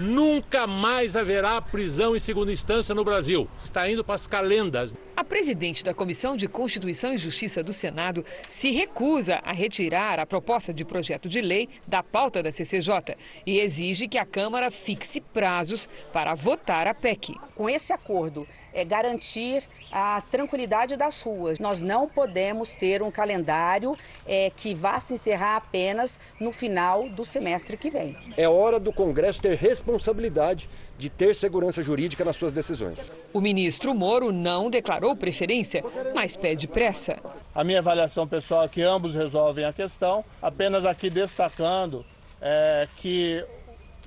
Nunca 0.00 0.66
mais 0.66 1.14
haverá 1.14 1.60
prisão 1.60 2.16
em 2.16 2.18
segunda 2.18 2.50
instância 2.50 2.94
no 2.94 3.04
Brasil. 3.04 3.46
Está 3.62 3.86
indo 3.86 4.02
para 4.02 4.14
as 4.14 4.26
calendas. 4.26 4.94
A 5.14 5.22
presidente 5.22 5.84
da 5.84 5.92
Comissão 5.92 6.34
de 6.34 6.48
Constituição 6.48 7.12
e 7.12 7.18
Justiça 7.18 7.62
do 7.62 7.74
Senado 7.74 8.24
se 8.48 8.70
recusa 8.70 9.42
a 9.44 9.52
retirar 9.52 10.18
a 10.18 10.24
proposta 10.24 10.72
de 10.72 10.86
projeto 10.86 11.28
de 11.28 11.42
lei 11.42 11.68
da 11.86 12.02
pauta 12.02 12.42
da 12.42 12.50
CCJ 12.50 13.14
e 13.44 13.60
exige 13.60 14.08
que 14.08 14.16
a 14.16 14.24
Câmara 14.24 14.70
fixe 14.70 15.20
prazos 15.20 15.86
para 16.14 16.34
votar 16.34 16.86
a 16.86 16.94
PEC. 16.94 17.34
Com 17.54 17.68
esse 17.68 17.92
acordo, 17.92 18.48
é 18.72 18.84
garantir 18.84 19.62
a 19.90 20.22
tranquilidade 20.30 20.96
das 20.96 21.22
ruas. 21.22 21.58
Nós 21.58 21.82
não 21.82 22.08
podemos 22.08 22.74
ter 22.74 23.02
um 23.02 23.10
calendário 23.10 23.96
é, 24.26 24.50
que 24.50 24.74
vá 24.74 24.98
se 25.00 25.14
encerrar 25.14 25.56
apenas 25.56 26.20
no 26.38 26.52
final 26.52 27.08
do 27.08 27.24
semestre 27.24 27.76
que 27.76 27.90
vem. 27.90 28.16
É 28.36 28.48
hora 28.48 28.78
do 28.78 28.92
Congresso 28.92 29.40
ter 29.40 29.56
responsabilidade 29.56 30.68
de 30.96 31.08
ter 31.08 31.34
segurança 31.34 31.82
jurídica 31.82 32.24
nas 32.24 32.36
suas 32.36 32.52
decisões. 32.52 33.10
O 33.32 33.40
ministro 33.40 33.94
Moro 33.94 34.30
não 34.30 34.68
declarou 34.68 35.16
preferência, 35.16 35.82
mas 36.14 36.36
pede 36.36 36.68
pressa. 36.68 37.18
A 37.54 37.64
minha 37.64 37.78
avaliação 37.78 38.28
pessoal 38.28 38.64
é 38.64 38.68
que 38.68 38.82
ambos 38.82 39.14
resolvem 39.14 39.64
a 39.64 39.72
questão, 39.72 40.24
apenas 40.42 40.84
aqui 40.84 41.08
destacando 41.08 42.04
é, 42.40 42.86
que 42.96 43.44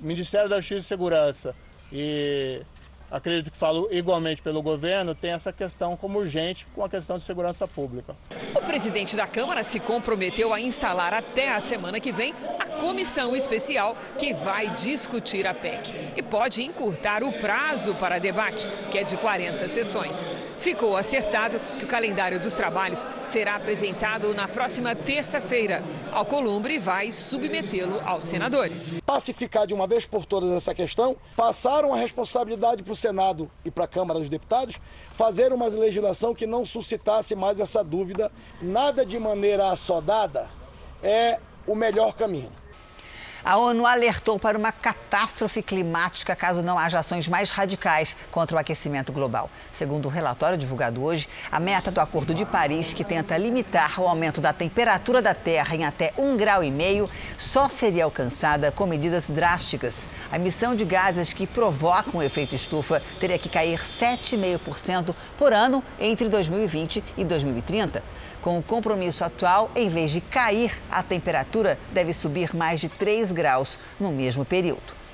o 0.00 0.06
Ministério 0.06 0.48
da 0.48 0.60
Justiça 0.60 0.80
e 0.80 0.84
Segurança 0.84 1.56
e 1.92 2.62
acredito 3.14 3.52
que 3.52 3.56
falo 3.56 3.88
igualmente 3.92 4.42
pelo 4.42 4.60
governo, 4.60 5.14
tem 5.14 5.30
essa 5.30 5.52
questão 5.52 5.96
como 5.96 6.18
urgente 6.18 6.66
com 6.74 6.84
a 6.84 6.88
questão 6.88 7.16
de 7.16 7.22
segurança 7.22 7.66
pública. 7.68 8.16
O 8.56 8.60
presidente 8.60 9.14
da 9.14 9.26
Câmara 9.26 9.62
se 9.62 9.78
comprometeu 9.78 10.52
a 10.52 10.60
instalar 10.60 11.14
até 11.14 11.52
a 11.52 11.60
semana 11.60 12.00
que 12.00 12.10
vem 12.10 12.34
a 12.58 12.66
comissão 12.80 13.36
especial 13.36 13.96
que 14.18 14.34
vai 14.34 14.68
discutir 14.70 15.46
a 15.46 15.54
PEC 15.54 15.94
e 16.16 16.22
pode 16.22 16.64
encurtar 16.64 17.22
o 17.22 17.32
prazo 17.32 17.94
para 17.94 18.18
debate, 18.18 18.66
que 18.90 18.98
é 18.98 19.04
de 19.04 19.16
40 19.16 19.68
sessões. 19.68 20.26
Ficou 20.56 20.96
acertado 20.96 21.60
que 21.78 21.84
o 21.84 21.88
calendário 21.88 22.40
dos 22.40 22.56
trabalhos 22.56 23.06
será 23.22 23.54
apresentado 23.54 24.34
na 24.34 24.48
próxima 24.48 24.94
terça-feira. 24.94 25.84
Alcolumbre 26.10 26.80
vai 26.80 27.12
submetê-lo 27.12 28.00
aos 28.04 28.24
senadores. 28.24 28.98
Pacificar 29.06 29.68
de 29.68 29.74
uma 29.74 29.86
vez 29.86 30.04
por 30.04 30.26
todas 30.26 30.50
essa 30.50 30.74
questão, 30.74 31.16
passaram 31.36 31.92
a 31.92 31.96
responsabilidade 31.96 32.82
para 32.82 32.92
o 32.92 32.96
Senado 33.04 33.50
e 33.62 33.70
para 33.70 33.84
a 33.84 33.88
Câmara 33.88 34.18
dos 34.18 34.30
Deputados, 34.30 34.80
fazer 35.12 35.52
uma 35.52 35.66
legislação 35.66 36.34
que 36.34 36.46
não 36.46 36.64
suscitasse 36.64 37.36
mais 37.36 37.60
essa 37.60 37.84
dúvida. 37.84 38.32
Nada 38.62 39.04
de 39.04 39.18
maneira 39.18 39.70
assodada 39.70 40.48
é 41.02 41.38
o 41.66 41.74
melhor 41.74 42.14
caminho. 42.14 42.50
A 43.44 43.58
ONU 43.58 43.84
alertou 43.84 44.38
para 44.38 44.56
uma 44.56 44.72
catástrofe 44.72 45.62
climática 45.62 46.34
caso 46.34 46.62
não 46.62 46.78
haja 46.78 47.00
ações 47.00 47.28
mais 47.28 47.50
radicais 47.50 48.16
contra 48.32 48.56
o 48.56 48.58
aquecimento 48.58 49.12
global. 49.12 49.50
Segundo 49.70 50.06
o 50.06 50.08
um 50.08 50.10
relatório 50.10 50.56
divulgado 50.56 51.04
hoje, 51.04 51.28
a 51.52 51.60
meta 51.60 51.90
do 51.90 52.00
Acordo 52.00 52.32
de 52.32 52.46
Paris, 52.46 52.94
que 52.94 53.04
tenta 53.04 53.36
limitar 53.36 54.00
o 54.00 54.08
aumento 54.08 54.40
da 54.40 54.54
temperatura 54.54 55.20
da 55.20 55.34
Terra 55.34 55.76
em 55.76 55.84
até 55.84 56.14
um 56.16 56.38
grau 56.38 56.64
e 56.64 56.70
meio, 56.70 57.10
só 57.36 57.68
seria 57.68 58.04
alcançada 58.04 58.72
com 58.72 58.86
medidas 58.86 59.24
drásticas. 59.28 60.06
A 60.34 60.36
emissão 60.36 60.74
de 60.74 60.84
gases 60.84 61.32
que 61.32 61.46
provocam 61.46 62.18
o 62.18 62.22
efeito 62.22 62.56
estufa 62.56 63.00
teria 63.20 63.38
que 63.38 63.48
cair 63.48 63.78
7,5% 63.78 65.14
por 65.38 65.52
ano 65.52 65.80
entre 66.00 66.28
2020 66.28 67.04
e 67.16 67.24
2030. 67.24 68.02
Com 68.42 68.58
o 68.58 68.62
compromisso 68.62 69.22
atual, 69.22 69.70
em 69.76 69.88
vez 69.88 70.10
de 70.10 70.20
cair, 70.20 70.82
a 70.90 71.04
temperatura 71.04 71.78
deve 71.92 72.12
subir 72.12 72.52
mais 72.52 72.80
de 72.80 72.88
3 72.88 73.30
graus 73.30 73.78
no 74.00 74.10
mesmo 74.10 74.44
período. 74.44 75.04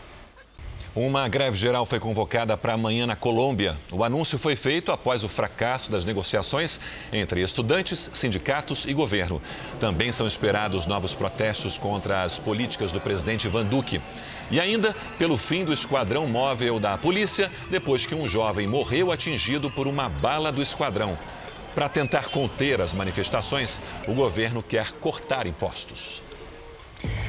Uma 0.93 1.29
greve 1.29 1.57
geral 1.57 1.87
foi 1.87 2.01
convocada 2.01 2.57
para 2.57 2.73
amanhã 2.73 3.07
na 3.07 3.15
Colômbia. 3.15 3.77
O 3.93 4.03
anúncio 4.03 4.37
foi 4.37 4.57
feito 4.57 4.91
após 4.91 5.23
o 5.23 5.29
fracasso 5.29 5.89
das 5.89 6.05
negociações 6.05 6.81
entre 7.13 7.43
estudantes, 7.43 8.11
sindicatos 8.13 8.87
e 8.87 8.93
governo. 8.93 9.41
Também 9.79 10.11
são 10.11 10.27
esperados 10.27 10.87
novos 10.87 11.15
protestos 11.15 11.79
contra 11.79 12.25
as 12.25 12.41
políticas 12.41 12.91
do 12.91 13.01
presidente 13.01 13.47
Van 13.47 13.65
Duque. 13.65 14.01
E 14.51 14.59
ainda 14.59 14.95
pelo 15.19 15.37
fim 15.37 15.65
do 15.65 15.73
esquadrão 15.73 16.27
móvel 16.27 16.81
da 16.81 16.99
polícia, 16.99 17.51
depois 17.71 18.05
que 18.05 18.15
um 18.15 18.29
jovem 18.29 18.67
morreu 18.67 19.13
atingido 19.13 19.71
por 19.71 19.87
uma 19.87 20.09
bala 20.09 20.51
do 20.51 20.63
esquadrão. 20.63 21.17
Para 21.75 21.89
tentar 21.89 22.25
conter 22.25 22.81
as 22.81 22.93
manifestações, 22.93 23.81
o 24.09 24.13
governo 24.13 24.63
quer 24.63 24.93
cortar 24.93 25.47
impostos. 25.47 26.23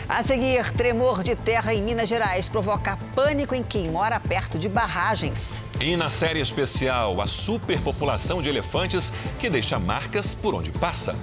A 0.09 0.21
seguir, 0.23 0.73
tremor 0.73 1.23
de 1.23 1.35
terra 1.35 1.73
em 1.73 1.81
Minas 1.81 2.09
Gerais 2.09 2.49
provoca 2.49 2.97
pânico 3.15 3.55
em 3.55 3.63
quem 3.63 3.89
mora 3.89 4.19
perto 4.19 4.59
de 4.59 4.67
barragens. 4.67 5.39
E 5.79 5.95
na 5.95 6.09
série 6.09 6.41
especial, 6.41 7.21
a 7.21 7.27
superpopulação 7.27 8.41
de 8.41 8.49
elefantes 8.49 9.11
que 9.39 9.49
deixa 9.49 9.79
marcas 9.79 10.35
por 10.35 10.53
onde 10.53 10.71
passa. 10.71 11.15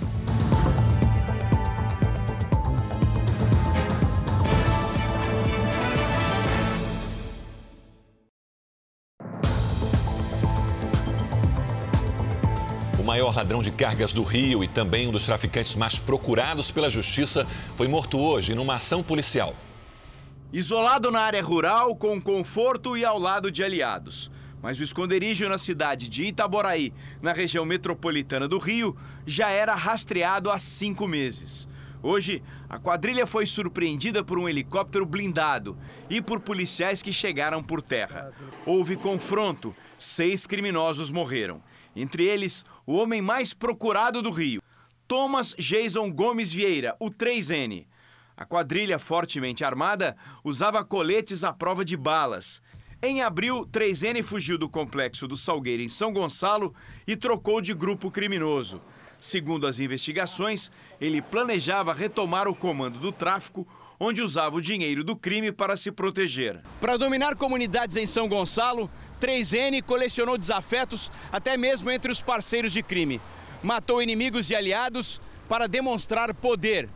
Maior 13.09 13.35
ladrão 13.35 13.63
de 13.63 13.71
cargas 13.71 14.13
do 14.13 14.23
Rio 14.23 14.63
e 14.63 14.69
também 14.69 15.09
um 15.09 15.11
dos 15.11 15.25
traficantes 15.25 15.75
mais 15.75 15.99
procurados 15.99 16.71
pela 16.71 16.91
justiça, 16.91 17.47
foi 17.75 17.89
morto 17.89 18.19
hoje 18.19 18.55
numa 18.55 18.75
ação 18.75 19.03
policial. 19.03 19.57
Isolado 20.53 21.11
na 21.11 21.21
área 21.21 21.43
rural, 21.43 21.97
com 21.97 22.21
conforto 22.21 22.99
e 22.99 23.07
ao 23.07 23.19
lado 23.19 23.51
de 23.51 23.65
aliados. 23.65 24.31
Mas 24.61 24.79
o 24.79 24.83
esconderijo 24.83 25.49
na 25.49 25.57
cidade 25.57 26.07
de 26.07 26.25
Itaboraí, 26.25 26.93
na 27.23 27.33
região 27.33 27.65
metropolitana 27.65 28.47
do 28.47 28.59
Rio, 28.59 28.95
já 29.27 29.51
era 29.51 29.75
rastreado 29.75 30.51
há 30.51 30.59
cinco 30.59 31.09
meses. 31.09 31.67
Hoje, 32.03 32.43
a 32.69 32.79
quadrilha 32.79 33.27
foi 33.27 33.47
surpreendida 33.47 34.23
por 34.23 34.39
um 34.39 34.47
helicóptero 34.47 35.07
blindado 35.07 35.79
e 36.11 36.21
por 36.21 36.41
policiais 36.41 37.01
que 37.01 37.13
chegaram 37.13 37.63
por 37.63 37.81
terra. 37.81 38.33
Houve 38.67 38.97
confronto, 38.97 39.75
seis 39.97 40.47
criminosos 40.47 41.11
morreram. 41.11 41.63
Entre 41.99 42.25
eles, 42.25 42.65
o 42.87 42.95
homem 42.95 43.21
mais 43.21 43.53
procurado 43.53 44.23
do 44.23 44.31
Rio, 44.31 44.63
Thomas 45.09 45.53
Jason 45.59 46.13
Gomes 46.13 46.53
Vieira, 46.53 46.95
o 47.01 47.11
3N. 47.11 47.87
A 48.37 48.45
quadrilha 48.45 49.01
fortemente 49.01 49.65
armada 49.65 50.17
usava 50.45 50.85
coletes 50.85 51.43
à 51.43 51.53
prova 51.53 51.85
de 51.85 51.97
balas. 51.97 52.63
Em 53.03 53.21
abril, 53.21 53.67
3N 53.67 54.23
fugiu 54.23 54.57
do 54.57 54.69
complexo 54.69 55.27
do 55.27 55.37
Salgueiro 55.37 55.83
em 55.83 55.89
São 55.89 56.13
Gonçalo 56.13 56.73
e 57.05 57.17
trocou 57.17 57.61
de 57.61 57.75
grupo 57.75 58.13
criminoso. 58.13 58.81
Segundo 59.19 59.67
as 59.67 59.81
investigações, 59.81 60.71
ele 61.01 61.21
planejava 61.21 61.93
retomar 61.93 62.47
o 62.47 62.55
comando 62.55 63.01
do 63.01 63.11
tráfico, 63.11 63.67
onde 63.99 64.23
usava 64.23 64.55
o 64.55 64.63
dinheiro 64.63 65.03
do 65.03 65.17
crime 65.17 65.51
para 65.51 65.77
se 65.77 65.91
proteger. 65.91 66.63
Para 66.81 66.97
dominar 66.97 67.35
comunidades 67.35 67.97
em 67.97 68.07
São 68.07 68.29
Gonçalo, 68.29 68.89
3N 69.21 69.83
colecionou 69.83 70.39
desafetos 70.39 71.11
até 71.31 71.57
mesmo 71.57 71.91
entre 71.91 72.11
os 72.11 72.23
parceiros 72.23 72.73
de 72.73 72.83
crime. 72.83 73.21
Matou 73.63 74.01
inimigos 74.03 74.51
e 74.51 74.55
aliados 74.55 75.21
para 75.49 75.67
demonstrar 75.67 76.33
poder. 76.35 76.89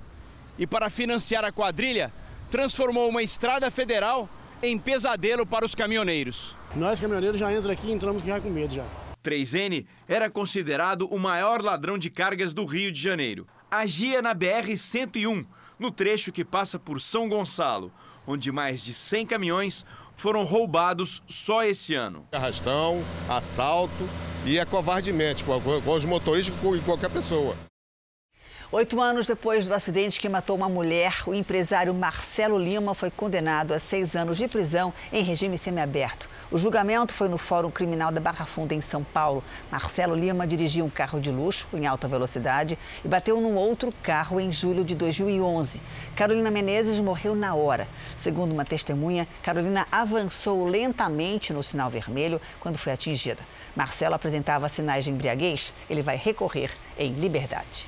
E 0.58 0.66
para 0.66 0.90
financiar 0.90 1.44
a 1.44 1.52
quadrilha, 1.52 2.12
transformou 2.50 3.08
uma 3.08 3.22
estrada 3.22 3.70
federal 3.70 4.28
em 4.62 4.78
pesadelo 4.78 5.44
para 5.44 5.64
os 5.64 5.74
caminhoneiros. 5.74 6.56
Nós, 6.76 7.00
caminhoneiros, 7.00 7.38
já 7.38 7.52
entramos 7.52 7.78
aqui 7.78 7.88
e 7.88 7.92
entramos 7.92 8.24
já 8.24 8.40
com 8.40 8.48
medo 8.48 8.74
já. 8.74 8.84
3N 9.22 9.86
era 10.08 10.28
considerado 10.28 11.06
o 11.06 11.18
maior 11.18 11.62
ladrão 11.62 11.96
de 11.96 12.10
cargas 12.10 12.52
do 12.52 12.64
Rio 12.64 12.92
de 12.92 13.00
Janeiro. 13.00 13.46
Agia 13.70 14.20
na 14.20 14.34
BR-101, 14.34 15.46
no 15.78 15.90
trecho 15.90 16.32
que 16.32 16.44
passa 16.44 16.78
por 16.78 17.00
São 17.00 17.28
Gonçalo, 17.28 17.92
onde 18.26 18.52
mais 18.52 18.82
de 18.82 18.92
100 18.94 19.26
caminhões 19.26 19.84
foram 20.12 20.44
roubados 20.44 21.22
só 21.26 21.64
esse 21.64 21.94
ano. 21.94 22.26
Arrastão, 22.32 23.02
assalto 23.28 24.08
e 24.44 24.58
é 24.58 24.64
covardemente 24.64 25.44
com, 25.44 25.56
os 25.94 26.04
motoristas 26.04 26.54
e 26.56 26.80
qualquer 26.80 27.10
pessoa. 27.10 27.56
Oito 28.74 29.02
anos 29.02 29.26
depois 29.26 29.66
do 29.66 29.74
acidente 29.74 30.18
que 30.18 30.30
matou 30.30 30.56
uma 30.56 30.66
mulher, 30.66 31.24
o 31.26 31.34
empresário 31.34 31.92
Marcelo 31.92 32.56
Lima 32.58 32.94
foi 32.94 33.10
condenado 33.10 33.74
a 33.74 33.78
seis 33.78 34.16
anos 34.16 34.38
de 34.38 34.48
prisão 34.48 34.94
em 35.12 35.22
regime 35.22 35.58
semiaberto. 35.58 36.26
O 36.50 36.56
julgamento 36.56 37.12
foi 37.12 37.28
no 37.28 37.36
Fórum 37.36 37.70
Criminal 37.70 38.10
da 38.10 38.18
Barra 38.18 38.46
Funda, 38.46 38.74
em 38.74 38.80
São 38.80 39.04
Paulo. 39.04 39.44
Marcelo 39.70 40.14
Lima 40.14 40.46
dirigia 40.46 40.82
um 40.82 40.88
carro 40.88 41.20
de 41.20 41.30
luxo 41.30 41.68
em 41.74 41.86
alta 41.86 42.08
velocidade 42.08 42.78
e 43.04 43.08
bateu 43.08 43.38
num 43.42 43.56
outro 43.56 43.92
carro 44.02 44.40
em 44.40 44.50
julho 44.50 44.82
de 44.82 44.94
2011. 44.94 45.78
Carolina 46.16 46.50
Menezes 46.50 46.98
morreu 46.98 47.34
na 47.34 47.54
hora. 47.54 47.86
Segundo 48.16 48.52
uma 48.52 48.64
testemunha, 48.64 49.28
Carolina 49.42 49.86
avançou 49.92 50.66
lentamente 50.66 51.52
no 51.52 51.62
sinal 51.62 51.90
vermelho 51.90 52.40
quando 52.58 52.78
foi 52.78 52.94
atingida. 52.94 53.42
Marcelo 53.76 54.14
apresentava 54.14 54.66
sinais 54.66 55.04
de 55.04 55.10
embriaguez. 55.10 55.74
Ele 55.90 56.00
vai 56.00 56.16
recorrer 56.16 56.70
em 56.98 57.12
liberdade. 57.12 57.86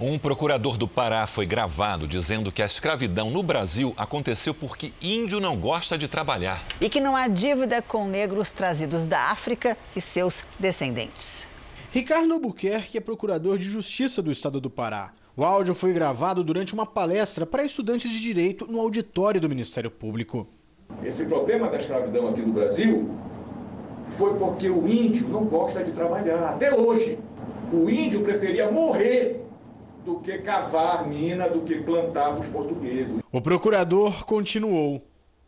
Um 0.00 0.18
procurador 0.18 0.76
do 0.76 0.88
Pará 0.88 1.24
foi 1.24 1.46
gravado 1.46 2.08
dizendo 2.08 2.50
que 2.50 2.60
a 2.60 2.66
escravidão 2.66 3.30
no 3.30 3.44
Brasil 3.44 3.94
aconteceu 3.96 4.52
porque 4.52 4.92
índio 5.00 5.38
não 5.38 5.56
gosta 5.56 5.96
de 5.96 6.08
trabalhar. 6.08 6.60
E 6.80 6.88
que 6.88 7.00
não 7.00 7.14
há 7.14 7.28
dívida 7.28 7.80
com 7.80 8.04
negros 8.04 8.50
trazidos 8.50 9.06
da 9.06 9.30
África 9.30 9.78
e 9.94 10.00
seus 10.00 10.44
descendentes. 10.58 11.46
Ricardo 11.92 12.32
Albuquerque 12.32 12.98
é 12.98 13.00
procurador 13.00 13.56
de 13.56 13.66
Justiça 13.66 14.20
do 14.20 14.32
Estado 14.32 14.60
do 14.60 14.68
Pará. 14.68 15.12
O 15.36 15.44
áudio 15.44 15.76
foi 15.76 15.92
gravado 15.92 16.42
durante 16.42 16.74
uma 16.74 16.86
palestra 16.86 17.46
para 17.46 17.62
estudantes 17.64 18.10
de 18.10 18.20
direito 18.20 18.66
no 18.66 18.80
auditório 18.80 19.40
do 19.40 19.48
Ministério 19.48 19.92
Público. 19.92 20.48
Esse 21.04 21.24
problema 21.24 21.68
da 21.68 21.76
escravidão 21.76 22.30
aqui 22.30 22.40
no 22.40 22.52
Brasil 22.52 23.08
foi 24.18 24.34
porque 24.34 24.68
o 24.68 24.88
índio 24.88 25.28
não 25.28 25.44
gosta 25.44 25.84
de 25.84 25.92
trabalhar. 25.92 26.50
Até 26.50 26.74
hoje, 26.74 27.16
o 27.72 27.88
índio 27.88 28.22
preferia 28.22 28.70
morrer 28.72 29.43
do 30.04 30.20
que 30.20 30.38
cavar 30.38 31.06
mina, 31.08 31.48
do 31.48 31.60
que 31.62 31.76
plantar 31.76 32.34
os 32.34 32.46
portugueses. 32.46 33.14
O 33.32 33.40
procurador 33.40 34.24
continuou. 34.24 35.02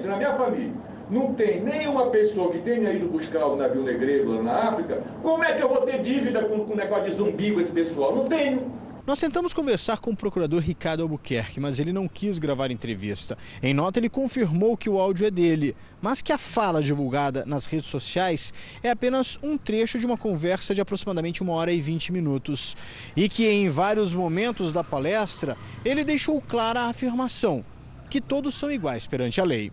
Na 0.05 0.17
minha 0.17 0.35
família 0.35 0.73
não 1.11 1.35
tem 1.35 1.61
nenhuma 1.61 2.07
pessoa 2.07 2.51
que 2.51 2.59
tenha 2.59 2.93
ido 2.93 3.07
buscar 3.07 3.47
o 3.47 3.57
navio 3.57 3.83
negreiro 3.83 4.35
lá 4.35 4.43
na 4.43 4.69
África, 4.71 5.03
como 5.23 5.45
é 5.45 5.55
que 5.55 5.63
eu 5.63 5.69
vou 5.69 5.83
ter 5.83 6.01
dívida 6.01 6.43
com 6.43 6.57
o 6.57 6.77
negócio 6.77 7.11
de 7.11 7.17
zumbi 7.17 7.53
com 7.53 7.61
esse 7.61 7.71
pessoal? 7.71 8.15
Não 8.15 8.25
tenho. 8.25 8.73
Nós 9.07 9.21
tentamos 9.21 9.55
conversar 9.55 9.99
com 9.99 10.11
o 10.11 10.17
procurador 10.17 10.61
Ricardo 10.61 11.05
Albuquerque, 11.05 11.61
mas 11.61 11.79
ele 11.79 11.93
não 11.93 12.09
quis 12.09 12.41
gravar 12.41 12.73
entrevista. 12.73 13.39
Em 13.63 13.73
nota, 13.73 14.01
ele 14.01 14.09
confirmou 14.09 14.77
que 14.77 14.91
o 14.91 14.99
áudio 14.99 15.29
é 15.29 15.31
dele, 15.31 15.77
mas 16.03 16.21
que 16.21 16.33
a 16.33 16.39
fala 16.39 16.83
divulgada 16.83 17.47
nas 17.47 17.67
redes 17.67 17.89
sociais 17.89 18.53
é 18.83 18.91
apenas 18.91 19.39
um 19.45 19.57
trecho 19.57 20.01
de 20.01 20.07
uma 20.07 20.17
conversa 20.17 20.75
de 20.75 20.81
aproximadamente 20.81 21.41
uma 21.41 21.53
hora 21.53 21.71
e 21.71 21.81
vinte 21.81 22.11
minutos. 22.11 22.77
E 23.17 23.29
que 23.29 23.49
em 23.49 23.69
vários 23.69 24.13
momentos 24.13 24.73
da 24.73 24.83
palestra 24.83 25.57
ele 25.85 26.03
deixou 26.03 26.41
clara 26.41 26.81
a 26.81 26.89
afirmação 26.89 27.65
que 28.11 28.21
todos 28.21 28.57
são 28.57 28.73
iguais 28.73 29.07
perante 29.07 29.41
a 29.41 29.45
lei. 29.45 29.71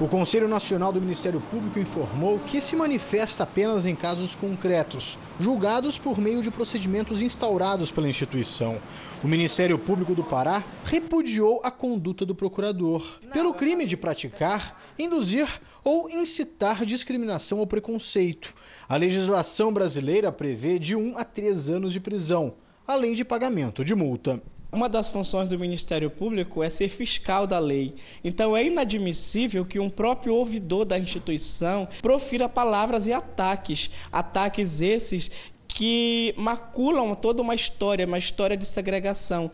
O 0.00 0.08
Conselho 0.08 0.48
Nacional 0.48 0.94
do 0.94 1.00
Ministério 1.00 1.42
Público 1.42 1.78
informou 1.78 2.38
que 2.38 2.58
se 2.58 2.74
manifesta 2.74 3.42
apenas 3.42 3.84
em 3.84 3.94
casos 3.94 4.34
concretos, 4.34 5.18
julgados 5.38 5.98
por 5.98 6.18
meio 6.18 6.40
de 6.40 6.50
procedimentos 6.50 7.20
instaurados 7.20 7.90
pela 7.90 8.08
instituição. 8.08 8.80
O 9.22 9.28
Ministério 9.28 9.78
Público 9.78 10.14
do 10.14 10.24
Pará 10.24 10.64
repudiou 10.84 11.60
a 11.62 11.70
conduta 11.70 12.24
do 12.24 12.34
procurador 12.34 13.20
pelo 13.30 13.52
crime 13.52 13.84
de 13.84 13.94
praticar, 13.94 14.80
induzir 14.98 15.46
ou 15.84 16.08
incitar 16.08 16.86
discriminação 16.86 17.58
ou 17.58 17.66
preconceito. 17.66 18.54
A 18.88 18.96
legislação 18.96 19.70
brasileira 19.70 20.32
prevê 20.32 20.78
de 20.78 20.96
1 20.96 21.18
a 21.18 21.24
3 21.24 21.68
anos 21.68 21.92
de 21.92 22.00
prisão, 22.00 22.54
além 22.86 23.12
de 23.12 23.22
pagamento 23.22 23.84
de 23.84 23.94
multa. 23.94 24.42
Uma 24.72 24.88
das 24.88 25.08
funções 25.08 25.48
do 25.48 25.58
Ministério 25.58 26.08
Público 26.08 26.62
é 26.62 26.70
ser 26.70 26.88
fiscal 26.88 27.44
da 27.46 27.58
lei. 27.58 27.94
Então 28.22 28.56
é 28.56 28.64
inadmissível 28.64 29.64
que 29.64 29.80
um 29.80 29.90
próprio 29.90 30.34
ouvidor 30.34 30.84
da 30.84 30.98
instituição 30.98 31.88
profira 32.00 32.48
palavras 32.48 33.06
e 33.06 33.12
ataques, 33.12 33.90
ataques 34.12 34.80
esses 34.80 35.30
que 35.66 36.34
maculam 36.36 37.14
toda 37.14 37.42
uma 37.42 37.54
história, 37.54 38.06
uma 38.06 38.18
história 38.18 38.56
de 38.56 38.64
segregação. 38.64 39.50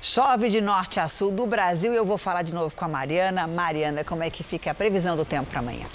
Chove 0.00 0.48
de 0.48 0.60
norte 0.60 1.00
a 1.00 1.08
sul 1.08 1.30
do 1.30 1.44
Brasil 1.44 1.92
e 1.92 1.96
eu 1.96 2.06
vou 2.06 2.16
falar 2.16 2.42
de 2.42 2.54
novo 2.54 2.74
com 2.74 2.84
a 2.84 2.88
Mariana. 2.88 3.46
Mariana, 3.46 4.04
como 4.04 4.22
é 4.22 4.30
que 4.30 4.42
fica 4.44 4.70
a 4.70 4.74
previsão 4.74 5.16
do 5.16 5.24
tempo 5.24 5.50
para 5.50 5.58
amanhã? 5.58 5.86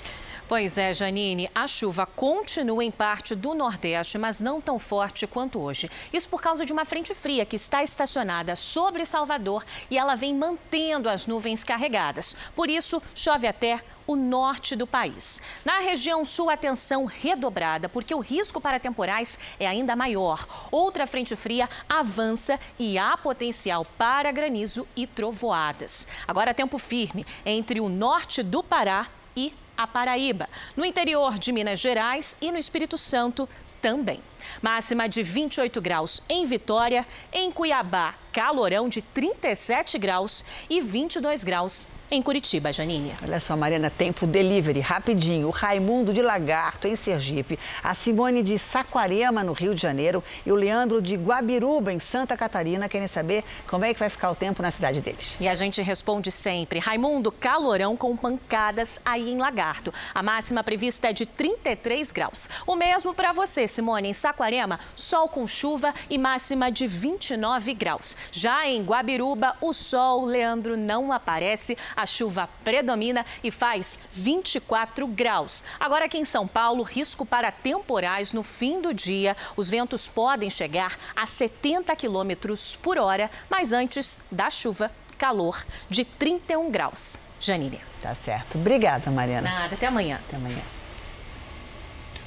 Pois 0.45 0.77
é, 0.77 0.93
Janine, 0.93 1.49
a 1.55 1.67
chuva 1.67 2.05
continua 2.05 2.83
em 2.83 2.91
parte 2.91 3.33
do 3.33 3.53
Nordeste, 3.53 4.17
mas 4.17 4.41
não 4.41 4.59
tão 4.59 4.77
forte 4.77 5.25
quanto 5.25 5.59
hoje. 5.59 5.89
Isso 6.11 6.27
por 6.27 6.41
causa 6.41 6.65
de 6.65 6.73
uma 6.73 6.83
frente 6.83 7.15
fria 7.15 7.45
que 7.45 7.55
está 7.55 7.81
estacionada 7.81 8.53
sobre 8.55 9.05
Salvador 9.05 9.65
e 9.89 9.97
ela 9.97 10.15
vem 10.15 10.35
mantendo 10.35 11.07
as 11.07 11.25
nuvens 11.25 11.63
carregadas. 11.63 12.35
Por 12.55 12.69
isso, 12.69 13.01
chove 13.15 13.47
até 13.47 13.81
o 14.05 14.17
norte 14.17 14.75
do 14.75 14.85
país. 14.85 15.41
Na 15.63 15.79
região 15.79 16.25
sul, 16.25 16.49
atenção 16.49 17.05
redobrada, 17.05 17.87
porque 17.87 18.13
o 18.13 18.19
risco 18.19 18.59
para 18.59 18.81
temporais 18.81 19.39
é 19.57 19.65
ainda 19.65 19.95
maior. 19.95 20.45
Outra 20.69 21.07
frente 21.07 21.37
fria 21.37 21.69
avança 21.87 22.59
e 22.77 22.97
há 22.97 23.17
potencial 23.17 23.85
para 23.97 24.29
granizo 24.29 24.85
e 24.93 25.07
trovoadas. 25.07 26.05
Agora, 26.27 26.53
tempo 26.53 26.77
firme 26.77 27.25
entre 27.45 27.79
o 27.79 27.87
norte 27.87 28.43
do 28.43 28.61
Pará 28.61 29.07
e 29.35 29.53
a 29.83 29.87
Paraíba. 29.87 30.49
No 30.75 30.85
interior 30.85 31.37
de 31.37 31.51
Minas 31.51 31.79
Gerais 31.79 32.37
e 32.41 32.51
no 32.51 32.57
Espírito 32.57 32.97
Santo 32.97 33.47
também. 33.81 34.21
Máxima 34.61 35.09
de 35.09 35.21
28 35.21 35.81
graus 35.81 36.23
em 36.29 36.45
Vitória, 36.45 37.05
em 37.33 37.51
Cuiabá, 37.51 38.15
calorão 38.31 38.87
de 38.87 39.01
37 39.01 39.99
graus 39.99 40.45
e 40.69 40.79
22 40.79 41.43
graus 41.43 41.87
em 42.13 42.21
Curitiba, 42.21 42.71
Janine. 42.71 43.13
Olha 43.23 43.39
só, 43.39 43.57
Mariana, 43.57 43.89
tempo 43.89 44.27
delivery, 44.27 44.79
rapidinho. 44.79 45.47
O 45.47 45.51
Raimundo 45.51 46.13
de 46.13 46.21
Lagarto, 46.21 46.87
em 46.87 46.95
Sergipe, 46.95 47.57
a 47.83 47.95
Simone 47.95 48.43
de 48.43 48.59
Saquarema, 48.59 49.43
no 49.43 49.51
Rio 49.51 49.73
de 49.73 49.81
Janeiro, 49.81 50.23
e 50.45 50.51
o 50.51 50.55
Leandro 50.55 51.01
de 51.01 51.15
Guabiruba, 51.15 51.91
em 51.91 51.99
Santa 51.99 52.37
Catarina, 52.37 52.87
querem 52.87 53.07
saber 53.07 53.43
como 53.67 53.83
é 53.83 53.93
que 53.93 53.99
vai 53.99 54.09
ficar 54.09 54.29
o 54.29 54.35
tempo 54.35 54.61
na 54.61 54.69
cidade 54.69 55.01
deles. 55.01 55.35
E 55.39 55.47
a 55.47 55.55
gente 55.55 55.81
responde 55.81 56.31
sempre. 56.31 56.77
Raimundo, 56.77 57.31
calorão 57.31 57.97
com 57.97 58.15
pancadas 58.15 59.01
aí 59.03 59.31
em 59.31 59.39
Lagarto. 59.39 59.91
A 60.13 60.21
máxima 60.21 60.63
prevista 60.63 61.09
é 61.09 61.13
de 61.13 61.25
33 61.25 62.11
graus. 62.11 62.47
O 62.67 62.75
mesmo 62.75 63.13
para 63.13 63.31
você, 63.31 63.67
Simone, 63.67 64.09
em 64.09 64.13
Saquarema, 64.13 64.79
sol 64.95 65.27
com 65.27 65.47
chuva 65.47 65.93
e 66.09 66.19
máxima 66.19 66.71
de 66.71 66.85
29 66.85 67.73
graus. 67.73 68.15
Já 68.31 68.67
em 68.67 68.83
Guabiruba, 68.83 69.55
o 69.59 69.73
sol, 69.73 70.25
Leandro, 70.25 70.77
não 70.77 71.11
aparece. 71.11 71.75
A 71.95 72.02
chuva 72.05 72.49
predomina 72.63 73.25
e 73.43 73.51
faz 73.51 73.99
24 74.11 75.07
graus. 75.07 75.63
Agora 75.79 76.05
aqui 76.05 76.17
em 76.17 76.25
São 76.25 76.47
Paulo, 76.47 76.83
risco 76.83 77.25
para 77.25 77.51
temporais 77.51 78.33
no 78.33 78.43
fim 78.43 78.81
do 78.81 78.93
dia. 78.93 79.35
Os 79.55 79.69
ventos 79.69 80.07
podem 80.07 80.49
chegar 80.49 80.97
a 81.15 81.25
70 81.25 81.95
quilômetros 81.95 82.75
por 82.75 82.97
hora, 82.97 83.29
mas 83.49 83.71
antes 83.71 84.21
da 84.31 84.49
chuva, 84.49 84.91
calor 85.17 85.65
de 85.89 86.03
31 86.03 86.69
graus. 86.69 87.17
Janine. 87.39 87.81
Tá 88.01 88.13
certo. 88.15 88.57
Obrigada, 88.57 89.09
Mariana. 89.11 89.49
Nada, 89.49 89.75
até 89.75 89.87
amanhã. 89.87 90.19
Até 90.27 90.35
amanhã. 90.35 90.61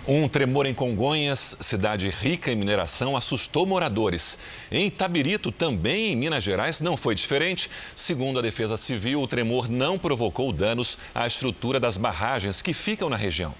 Um 0.09 0.29
tremor 0.29 0.67
em 0.67 0.75
Congonhas, 0.75 1.57
cidade 1.61 2.09
rica 2.09 2.53
em 2.53 2.55
mineração, 2.55 3.17
assustou 3.17 3.67
moradores. 3.67 4.39
Em 4.71 4.87
Itabirito, 4.87 5.51
também 5.51 6.13
em 6.13 6.17
Minas 6.17 6.45
Gerais, 6.45 6.81
não 6.81 6.97
foi 6.97 7.13
diferente. 7.17 7.69
Segundo 7.97 8.39
a 8.39 8.43
Defesa 8.43 8.77
Civil, 8.77 9.21
o 9.21 9.27
tremor 9.27 9.69
não 9.69 9.99
provocou 9.99 10.53
danos 10.53 10.97
à 11.13 11.27
estrutura 11.27 11.81
das 11.81 11.97
barragens 11.97 12.63
que 12.63 12.73
ficam 12.73 13.11
na 13.11 13.17
região. 13.17 13.53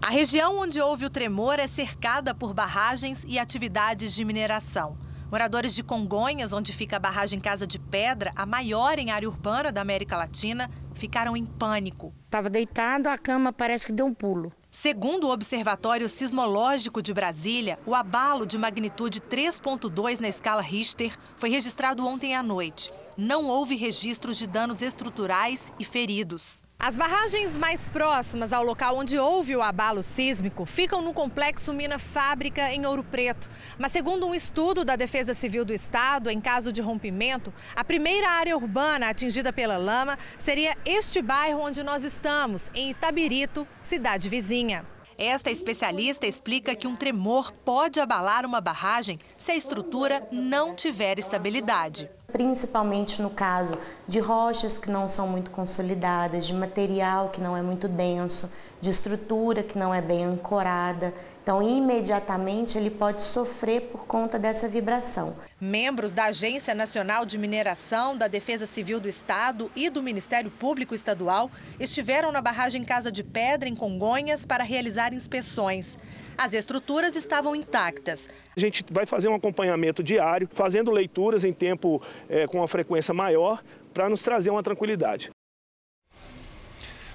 A 0.00 0.10
região 0.10 0.60
onde 0.60 0.80
houve 0.80 1.06
o 1.06 1.10
tremor 1.10 1.58
é 1.58 1.66
cercada 1.66 2.32
por 2.32 2.54
barragens 2.54 3.24
e 3.26 3.36
atividades 3.36 4.14
de 4.14 4.24
mineração. 4.24 4.96
Moradores 5.28 5.74
de 5.74 5.82
Congonhas, 5.82 6.52
onde 6.52 6.72
fica 6.72 6.98
a 6.98 7.00
barragem 7.00 7.40
Casa 7.40 7.66
de 7.66 7.80
Pedra, 7.80 8.30
a 8.36 8.46
maior 8.46 8.96
em 8.96 9.10
área 9.10 9.28
urbana 9.28 9.72
da 9.72 9.80
América 9.80 10.16
Latina, 10.16 10.70
ficaram 10.94 11.36
em 11.36 11.44
pânico. 11.44 12.14
Estava 12.26 12.48
deitado, 12.48 13.08
a 13.08 13.18
cama 13.18 13.52
parece 13.52 13.86
que 13.86 13.92
deu 13.92 14.06
um 14.06 14.14
pulo. 14.14 14.52
Segundo 14.80 15.26
o 15.26 15.32
Observatório 15.32 16.08
Sismológico 16.08 17.02
de 17.02 17.12
Brasília, 17.12 17.80
o 17.84 17.96
abalo 17.96 18.46
de 18.46 18.56
magnitude 18.56 19.20
3.2 19.20 20.20
na 20.20 20.28
escala 20.28 20.62
Richter 20.62 21.18
foi 21.36 21.50
registrado 21.50 22.06
ontem 22.06 22.36
à 22.36 22.44
noite. 22.44 22.88
Não 23.20 23.46
houve 23.46 23.74
registros 23.74 24.38
de 24.38 24.46
danos 24.46 24.80
estruturais 24.80 25.72
e 25.76 25.84
feridos. 25.84 26.62
As 26.78 26.94
barragens 26.94 27.58
mais 27.58 27.88
próximas 27.88 28.52
ao 28.52 28.62
local 28.62 28.96
onde 28.96 29.18
houve 29.18 29.56
o 29.56 29.60
abalo 29.60 30.04
sísmico 30.04 30.64
ficam 30.64 31.02
no 31.02 31.12
complexo 31.12 31.74
Mina 31.74 31.98
Fábrica 31.98 32.72
em 32.72 32.86
Ouro 32.86 33.02
Preto. 33.02 33.50
Mas, 33.76 33.90
segundo 33.90 34.24
um 34.24 34.36
estudo 34.36 34.84
da 34.84 34.94
Defesa 34.94 35.34
Civil 35.34 35.64
do 35.64 35.72
Estado, 35.72 36.30
em 36.30 36.40
caso 36.40 36.72
de 36.72 36.80
rompimento, 36.80 37.52
a 37.74 37.82
primeira 37.82 38.30
área 38.30 38.56
urbana 38.56 39.08
atingida 39.08 39.52
pela 39.52 39.76
lama 39.76 40.16
seria 40.38 40.76
este 40.84 41.20
bairro 41.20 41.60
onde 41.60 41.82
nós 41.82 42.04
estamos, 42.04 42.70
em 42.72 42.90
Itabirito, 42.90 43.66
cidade 43.82 44.28
vizinha. 44.28 44.86
Esta 45.18 45.50
especialista 45.50 46.24
explica 46.24 46.76
que 46.76 46.86
um 46.86 46.94
tremor 46.94 47.50
pode 47.50 47.98
abalar 47.98 48.46
uma 48.46 48.60
barragem 48.60 49.18
se 49.36 49.50
a 49.50 49.56
estrutura 49.56 50.24
não 50.30 50.72
tiver 50.72 51.18
estabilidade. 51.18 52.08
Principalmente 52.30 53.22
no 53.22 53.30
caso 53.30 53.72
de 54.06 54.20
rochas 54.20 54.76
que 54.76 54.90
não 54.90 55.08
são 55.08 55.26
muito 55.26 55.50
consolidadas, 55.50 56.46
de 56.46 56.52
material 56.52 57.30
que 57.30 57.40
não 57.40 57.56
é 57.56 57.62
muito 57.62 57.88
denso, 57.88 58.50
de 58.82 58.90
estrutura 58.90 59.62
que 59.62 59.78
não 59.78 59.94
é 59.94 60.02
bem 60.02 60.24
ancorada. 60.24 61.14
Então, 61.42 61.62
imediatamente 61.62 62.76
ele 62.76 62.90
pode 62.90 63.22
sofrer 63.22 63.80
por 63.90 64.04
conta 64.04 64.38
dessa 64.38 64.68
vibração. 64.68 65.34
Membros 65.58 66.12
da 66.12 66.26
Agência 66.26 66.74
Nacional 66.74 67.24
de 67.24 67.38
Mineração, 67.38 68.14
da 68.14 68.28
Defesa 68.28 68.66
Civil 68.66 69.00
do 69.00 69.08
Estado 69.08 69.70
e 69.74 69.88
do 69.88 70.02
Ministério 70.02 70.50
Público 70.50 70.94
Estadual 70.94 71.50
estiveram 71.80 72.30
na 72.30 72.42
barragem 72.42 72.84
Casa 72.84 73.10
de 73.10 73.24
Pedra, 73.24 73.66
em 73.66 73.74
Congonhas, 73.74 74.44
para 74.44 74.62
realizar 74.62 75.14
inspeções. 75.14 75.96
As 76.38 76.54
estruturas 76.54 77.16
estavam 77.16 77.56
intactas. 77.56 78.30
A 78.56 78.60
gente 78.60 78.84
vai 78.92 79.04
fazer 79.04 79.28
um 79.28 79.34
acompanhamento 79.34 80.04
diário, 80.04 80.48
fazendo 80.52 80.92
leituras 80.92 81.44
em 81.44 81.52
tempo 81.52 82.00
é, 82.28 82.46
com 82.46 82.58
uma 82.58 82.68
frequência 82.68 83.12
maior, 83.12 83.60
para 83.92 84.08
nos 84.08 84.22
trazer 84.22 84.50
uma 84.50 84.62
tranquilidade. 84.62 85.30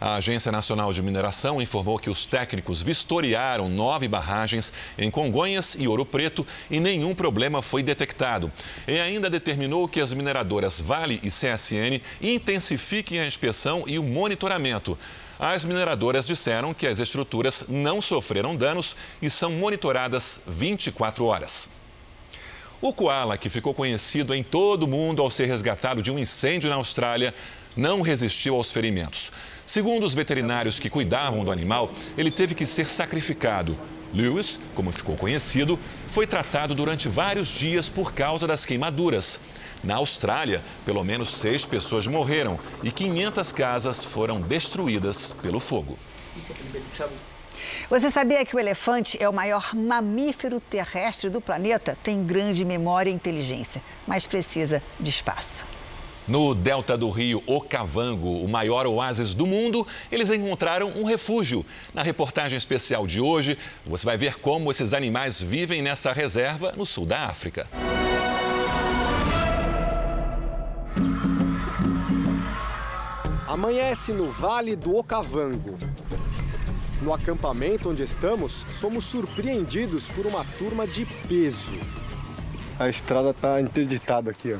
A 0.02 0.16
Agência 0.16 0.52
Nacional 0.52 0.92
de 0.92 1.02
Mineração 1.02 1.62
informou 1.62 1.98
que 1.98 2.10
os 2.10 2.26
técnicos 2.26 2.82
vistoriaram 2.82 3.70
nove 3.70 4.10
barragens 4.10 4.74
em 4.98 5.10
Congonhas 5.10 5.78
e 5.80 5.88
Ouro 5.88 6.06
Preto 6.06 6.46
e 6.70 6.78
nenhum 6.82 7.16
problema 7.16 7.62
foi 7.62 7.82
detectado. 7.82 8.52
E 8.86 9.00
ainda 9.00 9.30
determinou 9.30 9.88
que 9.88 10.02
as 10.02 10.12
mineradoras 10.12 10.82
Vale 10.82 11.22
e 11.24 11.30
CSN 11.30 12.02
intensifiquem 12.22 13.22
a 13.22 13.26
inspeção 13.26 13.86
e 13.88 13.98
o 13.98 14.04
monitoramento. 14.04 15.00
As 15.40 15.66
mineradoras 15.66 16.26
disseram 16.26 16.74
que 16.74 16.88
as 16.88 17.00
estruturas 17.00 17.66
não 17.68 18.02
sofreram 18.02 18.56
danos 18.56 18.96
e 19.22 19.30
são 19.30 19.52
monitoradas 19.52 20.42
24 20.46 21.26
horas. 21.26 21.70
O 22.82 22.94
koala, 22.94 23.38
que 23.38 23.50
ficou 23.50 23.74
conhecido 23.74 24.34
em 24.34 24.44
todo 24.44 24.84
o 24.84 24.88
mundo 24.88 25.22
ao 25.22 25.32
ser 25.32 25.46
resgatado 25.46 26.02
de 26.02 26.12
um 26.12 26.20
incêndio 26.20 26.70
na 26.70 26.76
Austrália, 26.76 27.34
não 27.78 28.02
resistiu 28.02 28.56
aos 28.56 28.72
ferimentos. 28.72 29.32
Segundo 29.66 30.04
os 30.04 30.14
veterinários 30.14 30.80
que 30.80 30.90
cuidavam 30.90 31.46
do 31.46 31.52
animal, 31.52 31.92
ele 32.18 32.30
teve 32.30 32.54
que 32.54 32.66
ser 32.66 32.90
sacrificado. 32.90 33.80
Lewis, 34.14 34.60
como 34.76 34.92
ficou 34.92 35.16
conhecido, 35.16 35.80
foi 36.08 36.28
tratado 36.28 36.76
durante 36.76 37.08
vários 37.08 37.48
dias 37.48 37.90
por 37.90 38.14
causa 38.14 38.46
das 38.46 38.66
queimaduras. 38.66 39.40
Na 39.84 39.96
Austrália, 39.96 40.64
pelo 40.86 41.04
menos 41.04 41.30
seis 41.30 41.66
pessoas 41.66 42.08
morreram 42.08 42.58
e 42.82 42.90
500 42.90 43.52
casas 43.52 44.04
foram 44.04 44.40
destruídas 44.40 45.34
pelo 45.42 45.60
fogo. 45.60 46.00
Você 47.90 48.10
sabia 48.10 48.46
que 48.46 48.56
o 48.56 48.60
elefante 48.60 49.22
é 49.22 49.28
o 49.28 49.34
maior 49.34 49.76
mamífero 49.76 50.60
terrestre 50.60 51.30
do 51.30 51.42
planeta? 51.42 51.98
Tem 52.02 52.24
grande 52.24 52.64
memória 52.64 53.10
e 53.10 53.14
inteligência, 53.14 53.82
mas 54.08 54.26
precisa 54.26 54.82
de 55.00 55.10
espaço. 55.10 55.66
No 56.26 56.56
delta 56.56 56.98
do 56.98 57.10
rio 57.10 57.44
Okavango, 57.46 58.42
o 58.42 58.48
maior 58.48 58.88
oásis 58.88 59.34
do 59.34 59.46
mundo, 59.46 59.86
eles 60.10 60.30
encontraram 60.30 60.94
um 60.96 61.04
refúgio. 61.04 61.66
Na 61.94 62.02
reportagem 62.02 62.58
especial 62.58 63.06
de 63.06 63.20
hoje, 63.20 63.58
você 63.86 64.06
vai 64.06 64.16
ver 64.16 64.40
como 64.40 64.72
esses 64.72 64.94
animais 64.94 65.42
vivem 65.42 65.82
nessa 65.82 66.14
reserva 66.14 66.72
no 66.78 66.86
sul 66.86 67.06
da 67.06 67.26
África. 67.26 67.68
Amanhece 73.64 74.12
no 74.12 74.30
Vale 74.30 74.76
do 74.76 74.94
Okavango. 74.98 75.78
No 77.02 77.14
acampamento 77.14 77.92
onde 77.92 78.04
estamos, 78.04 78.66
somos 78.74 79.06
surpreendidos 79.06 80.10
por 80.10 80.26
uma 80.26 80.44
turma 80.58 80.86
de 80.86 81.06
peso. 81.06 81.72
A 82.78 82.90
estrada 82.90 83.30
está 83.30 83.62
interditada 83.62 84.32
aqui, 84.32 84.52
ó. 84.52 84.58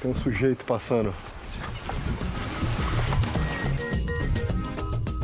Tem 0.00 0.08
um 0.08 0.14
sujeito 0.14 0.64
passando. 0.64 1.12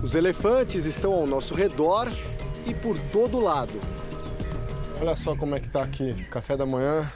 Os 0.03 0.17
elefantes 0.17 0.87
estão 0.87 1.13
ao 1.13 1.29
nosso 1.29 1.55
redor 1.55 2.11
e 2.67 2.75
por 2.75 2.99
todo 3.13 3.39
lado. 3.39 3.81
Olha 5.01 5.15
só 5.15 5.37
como 5.37 5.55
é 5.55 5.61
que 5.61 5.69
tá 5.69 5.85
aqui. 5.85 6.25
Café 6.25 6.57
da 6.57 6.67
manhã, 6.67 7.13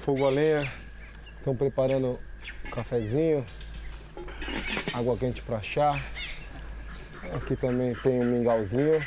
fogo 0.00 0.26
a 0.26 0.30
lenha. 0.30 0.72
Estão 1.36 1.54
preparando 1.54 2.18
um 2.66 2.70
cafezinho, 2.70 3.44
água 4.92 5.16
quente 5.16 5.42
para 5.42 5.60
chá. 5.60 6.00
Aqui 7.34 7.56
também 7.56 7.94
tem 7.94 8.20
um 8.20 8.24
mingauzinho. 8.24 9.00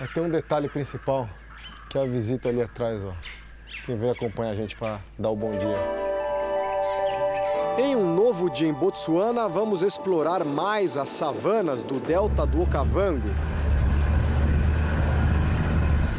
Mas 0.00 0.12
tem 0.12 0.22
um 0.22 0.30
detalhe 0.30 0.68
principal, 0.68 1.28
que 1.90 1.98
é 1.98 2.02
a 2.02 2.06
visita 2.06 2.48
ali 2.48 2.62
atrás, 2.62 3.02
ó. 3.04 3.12
Quem 3.84 3.96
veio 3.96 4.12
acompanhar 4.12 4.52
a 4.52 4.54
gente 4.54 4.76
para 4.76 5.00
dar 5.18 5.30
o 5.30 5.36
bom 5.36 5.50
dia. 5.58 6.02
Em 7.78 7.96
um 7.96 8.14
novo 8.14 8.50
dia 8.50 8.68
em 8.68 8.72
Botsuana, 8.72 9.48
vamos 9.48 9.82
explorar 9.82 10.44
mais 10.44 10.96
as 10.96 11.08
savanas 11.08 11.82
do 11.82 11.98
delta 11.98 12.46
do 12.46 12.62
Okavango. 12.62 13.30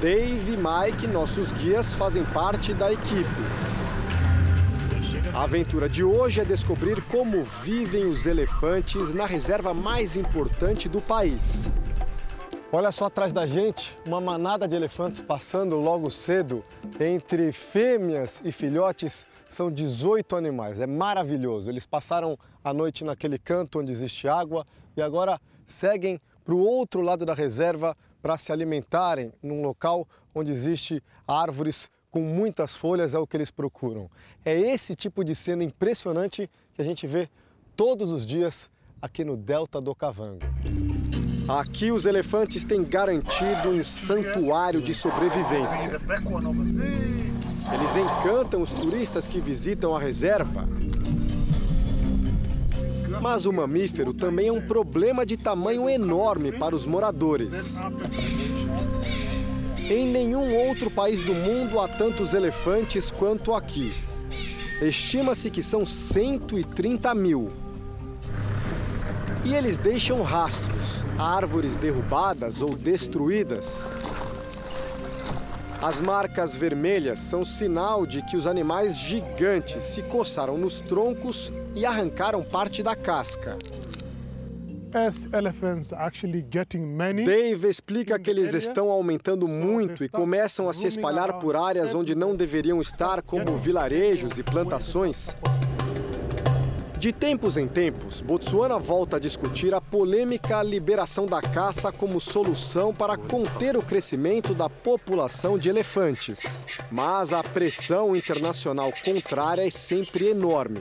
Dave 0.02 0.54
e 0.54 0.58
Mike, 0.58 1.08
nossos 1.08 1.52
guias, 1.52 1.94
fazem 1.94 2.26
parte 2.26 2.74
da 2.74 2.92
equipe. 2.92 3.53
A 5.36 5.46
aventura 5.46 5.90
de 5.90 6.04
hoje 6.04 6.42
é 6.42 6.46
descobrir 6.46 7.02
como 7.06 7.44
vivem 7.44 8.06
os 8.06 8.28
elefantes 8.28 9.16
na 9.16 9.26
reserva 9.26 9.74
mais 9.74 10.16
importante 10.16 10.88
do 10.88 11.02
país. 11.02 11.72
Olha 12.72 12.92
só 12.92 13.06
atrás 13.06 13.34
da 13.34 13.44
gente, 13.48 13.98
uma 14.06 14.22
manada 14.22 14.68
de 14.68 14.76
elefantes 14.76 15.22
passando 15.22 15.76
logo 15.78 16.12
cedo 16.12 16.64
entre 17.00 17.52
fêmeas 17.52 18.44
e 18.46 18.52
filhotes 18.52 19.26
são 19.50 19.72
18 19.72 20.36
animais, 20.36 20.80
é 20.80 20.86
maravilhoso. 20.86 21.68
Eles 21.68 21.88
passaram 21.88 22.38
a 22.64 22.72
noite 22.72 23.04
naquele 23.04 23.40
canto 23.40 23.80
onde 23.80 23.92
existe 23.92 24.28
água 24.28 24.64
e 24.96 25.02
agora 25.02 25.42
seguem 25.66 26.22
para 26.46 26.54
o 26.54 26.60
outro 26.60 27.02
lado 27.02 27.26
da 27.26 27.34
reserva 27.34 27.98
para 28.22 28.38
se 28.38 28.52
alimentarem 28.52 29.34
num 29.42 29.64
local 29.64 30.08
onde 30.36 30.52
existe 30.52 31.02
árvores 31.28 31.90
com 32.14 32.22
muitas 32.22 32.76
folhas, 32.76 33.16
é 33.16 33.18
o 33.18 33.26
que 33.26 33.36
eles 33.36 33.50
procuram. 33.50 34.08
É 34.46 34.56
esse 34.56 34.94
tipo 34.94 35.24
de 35.24 35.34
cena 35.34 35.64
impressionante 35.64 36.48
que 36.76 36.80
a 36.80 36.86
gente 36.86 37.08
vê 37.08 37.28
todos 37.76 38.12
os 38.12 38.24
dias 38.24 38.70
aqui 39.02 39.26
no 39.26 39.36
Delta 39.36 39.82
do 39.82 39.96
Cavango. 39.96 40.46
Aqui 41.50 41.92
os 41.92 42.06
elefantes 42.06 42.64
têm 42.64 42.84
garantido 42.84 43.70
um 43.70 43.84
santuário 43.84 44.80
de 44.80 44.94
sobrevivência. 44.94 46.00
Eles 47.74 47.96
encantam 47.96 48.62
os 48.62 48.72
turistas 48.74 49.26
que 49.26 49.42
visitam 49.42 49.96
a 49.96 50.00
reserva. 50.00 50.70
Mas 53.24 53.48
o 53.48 53.52
mamífero 53.52 54.14
também 54.14 54.50
é 54.50 54.52
um 54.52 54.62
problema 54.62 55.26
de 55.26 55.36
tamanho 55.36 55.90
enorme 55.90 56.52
para 56.52 56.76
os 56.76 56.86
moradores. 56.86 57.80
Em 59.90 60.08
nenhum 60.08 60.56
outro 60.56 60.90
país 60.90 61.22
do 61.22 61.34
mundo 61.34 61.80
há 61.80 61.88
tantos 61.88 62.34
elefantes 62.34 63.12
quanto 63.12 63.54
aqui. 63.54 63.94
Estima-se 64.82 65.50
que 65.50 65.62
são 65.62 65.86
130 65.86 67.14
mil. 67.14 67.52
E 69.44 69.54
eles 69.54 69.78
deixam 69.78 70.22
rastros, 70.22 71.04
árvores 71.20 71.76
derrubadas 71.76 72.62
ou 72.62 72.76
destruídas. 72.76 73.92
As 75.82 76.00
marcas 76.00 76.56
vermelhas 76.56 77.20
são 77.20 77.44
sinal 77.44 78.06
de 78.06 78.22
que 78.22 78.38
os 78.38 78.48
animais 78.48 78.98
gigantes 78.98 79.84
se 79.84 80.02
coçaram 80.04 80.58
nos 80.58 80.80
troncos 80.80 81.52
e 81.76 81.86
arrancaram 81.86 82.42
parte 82.42 82.82
da 82.82 82.96
casca. 82.96 83.58
Dave 87.26 87.68
explica 87.68 88.20
que 88.20 88.30
eles 88.30 88.54
estão 88.54 88.92
aumentando 88.92 89.48
muito 89.48 90.04
e 90.04 90.08
começam 90.08 90.70
a 90.70 90.74
se 90.74 90.86
espalhar 90.86 91.40
por 91.40 91.56
áreas 91.56 91.96
onde 91.96 92.14
não 92.14 92.36
deveriam 92.36 92.80
estar, 92.80 93.24
como 93.24 93.58
vilarejos 93.58 94.38
e 94.38 94.44
plantações. 94.44 95.36
De 97.04 97.12
tempos 97.12 97.58
em 97.58 97.68
tempos, 97.68 98.22
Botsuana 98.22 98.80
volta 98.80 99.18
a 99.18 99.20
discutir 99.20 99.74
a 99.74 99.82
polêmica 99.82 100.64
liberação 100.64 101.26
da 101.26 101.42
caça 101.42 101.92
como 101.92 102.18
solução 102.18 102.94
para 102.94 103.18
conter 103.18 103.76
o 103.76 103.82
crescimento 103.82 104.54
da 104.54 104.70
população 104.70 105.58
de 105.58 105.68
elefantes. 105.70 106.66
Mas 106.90 107.34
a 107.34 107.44
pressão 107.44 108.16
internacional 108.16 108.94
contrária 109.04 109.68
é 109.68 109.70
sempre 109.70 110.30
enorme. 110.30 110.80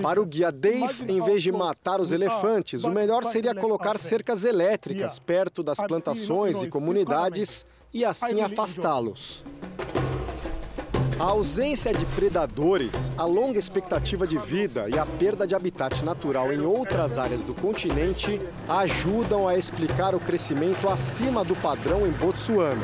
Para 0.00 0.20
o 0.20 0.26
guia 0.26 0.52
Dave, 0.52 1.10
em 1.10 1.20
vez 1.20 1.42
de 1.42 1.50
matar 1.50 2.00
os 2.00 2.12
elefantes, 2.12 2.84
o 2.84 2.90
melhor 2.90 3.24
seria 3.24 3.54
colocar 3.54 3.98
cercas 3.98 4.44
elétricas 4.44 5.18
perto 5.18 5.62
das 5.62 5.78
plantações 5.78 6.62
e 6.62 6.68
comunidades 6.68 7.66
e 7.92 8.04
assim 8.04 8.40
afastá-los. 8.40 9.44
A 11.18 11.24
ausência 11.24 11.94
de 11.94 12.04
predadores, 12.06 13.10
a 13.16 13.24
longa 13.24 13.58
expectativa 13.58 14.26
de 14.26 14.38
vida 14.38 14.88
e 14.88 14.98
a 14.98 15.06
perda 15.06 15.46
de 15.46 15.54
habitat 15.54 16.04
natural 16.04 16.52
em 16.52 16.62
outras 16.62 17.18
áreas 17.18 17.42
do 17.42 17.54
continente 17.54 18.40
ajudam 18.68 19.46
a 19.46 19.56
explicar 19.56 20.14
o 20.14 20.20
crescimento 20.20 20.88
acima 20.88 21.44
do 21.44 21.54
padrão 21.54 22.06
em 22.06 22.10
Botsuana. 22.10 22.82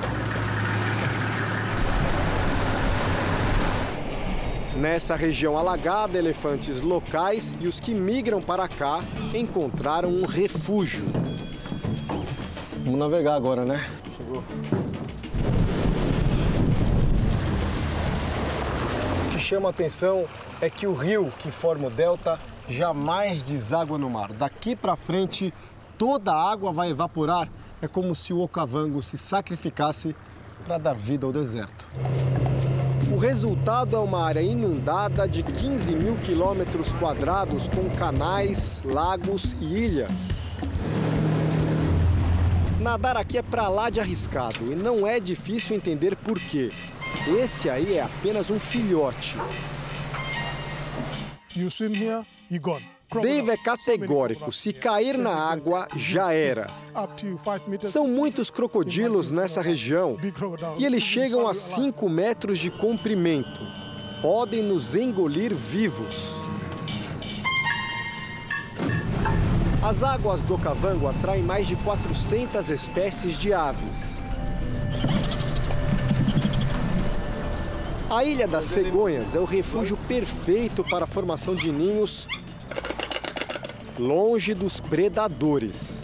Nessa 4.78 5.16
região 5.16 5.58
alagada, 5.58 6.16
elefantes 6.16 6.80
locais 6.82 7.52
e 7.60 7.66
os 7.66 7.80
que 7.80 7.92
migram 7.92 8.40
para 8.40 8.68
cá 8.68 9.00
encontraram 9.34 10.08
um 10.08 10.24
refúgio. 10.24 11.04
Vamos 12.84 12.96
navegar 13.00 13.34
agora, 13.34 13.64
né? 13.64 13.84
Chegou. 14.16 14.44
chama 19.36 19.68
a 19.68 19.70
atenção 19.70 20.26
é 20.60 20.68
que 20.68 20.86
o 20.86 20.92
rio 20.92 21.32
que 21.38 21.50
forma 21.50 21.86
o 21.86 21.90
delta 21.90 22.38
jamais 22.68 23.42
deságua 23.42 23.96
no 23.96 24.08
mar. 24.08 24.32
Daqui 24.32 24.76
para 24.76 24.94
frente, 24.94 25.54
toda 25.96 26.32
a 26.32 26.52
água 26.52 26.70
vai 26.70 26.90
evaporar 26.90 27.48
É 27.80 27.88
como 27.88 28.14
se 28.14 28.32
o 28.32 28.40
Okavango 28.40 29.02
se 29.02 29.16
sacrificasse 29.16 30.14
para 30.68 30.76
dar 30.76 30.94
vida 30.94 31.24
ao 31.24 31.32
deserto. 31.32 31.88
O 33.10 33.16
resultado 33.16 33.96
é 33.96 33.98
uma 33.98 34.22
área 34.22 34.42
inundada 34.42 35.26
de 35.26 35.42
15 35.42 35.96
mil 35.96 36.16
quilômetros 36.18 36.92
quadrados 36.92 37.68
com 37.68 37.88
canais, 37.88 38.82
lagos 38.84 39.56
e 39.60 39.64
ilhas. 39.64 40.38
Nadar 42.78 43.16
aqui 43.16 43.38
é 43.38 43.42
para 43.42 43.68
lá 43.68 43.88
de 43.88 43.98
arriscado 43.98 44.70
e 44.70 44.76
não 44.76 45.06
é 45.06 45.18
difícil 45.18 45.74
entender 45.74 46.14
por 46.14 46.38
quê. 46.38 46.70
Esse 47.26 47.70
aí 47.70 47.96
é 47.96 48.02
apenas 48.02 48.50
um 48.50 48.60
filhote. 48.60 49.36
You 51.56 51.70
swim 51.70 51.94
here, 51.94 52.24
you 52.50 52.60
gone. 52.60 52.97
Dave 53.10 53.50
é 53.50 53.56
categórico: 53.56 54.52
se 54.52 54.70
cair 54.70 55.16
na 55.16 55.32
água, 55.32 55.88
já 55.96 56.32
era. 56.32 56.66
São 57.82 58.06
muitos 58.06 58.50
crocodilos 58.50 59.30
nessa 59.30 59.62
região 59.62 60.16
e 60.76 60.84
eles 60.84 61.02
chegam 61.02 61.48
a 61.48 61.54
5 61.54 62.06
metros 62.08 62.58
de 62.58 62.70
comprimento. 62.70 63.62
Podem 64.20 64.62
nos 64.62 64.94
engolir 64.94 65.54
vivos. 65.54 66.42
As 69.82 70.02
águas 70.02 70.42
do 70.42 70.54
Okavango 70.54 71.06
atraem 71.08 71.42
mais 71.42 71.66
de 71.66 71.76
400 71.76 72.68
espécies 72.68 73.38
de 73.38 73.54
aves. 73.54 74.18
A 78.10 78.22
Ilha 78.24 78.46
das 78.46 78.66
Cegonhas 78.66 79.34
é 79.34 79.40
o 79.40 79.44
refúgio 79.44 79.96
perfeito 80.08 80.84
para 80.84 81.04
a 81.04 81.06
formação 81.06 81.54
de 81.54 81.70
ninhos 81.70 82.28
longe 83.98 84.54
dos 84.54 84.78
predadores. 84.78 86.02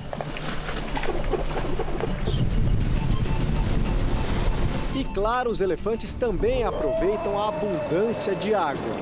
E 4.97 5.05
claro, 5.15 5.51
os 5.51 5.61
elefantes 5.61 6.13
também 6.13 6.65
aproveitam 6.65 7.39
a 7.39 7.49
abundância 7.49 8.35
de 8.35 8.55
água. 8.55 8.97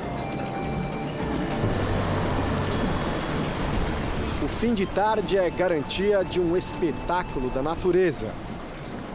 O 4.42 4.48
fim 4.48 4.74
de 4.74 4.86
tarde 4.86 5.38
é 5.38 5.48
garantia 5.48 6.24
de 6.24 6.40
um 6.40 6.56
espetáculo 6.56 7.48
da 7.50 7.62
natureza. 7.62 8.28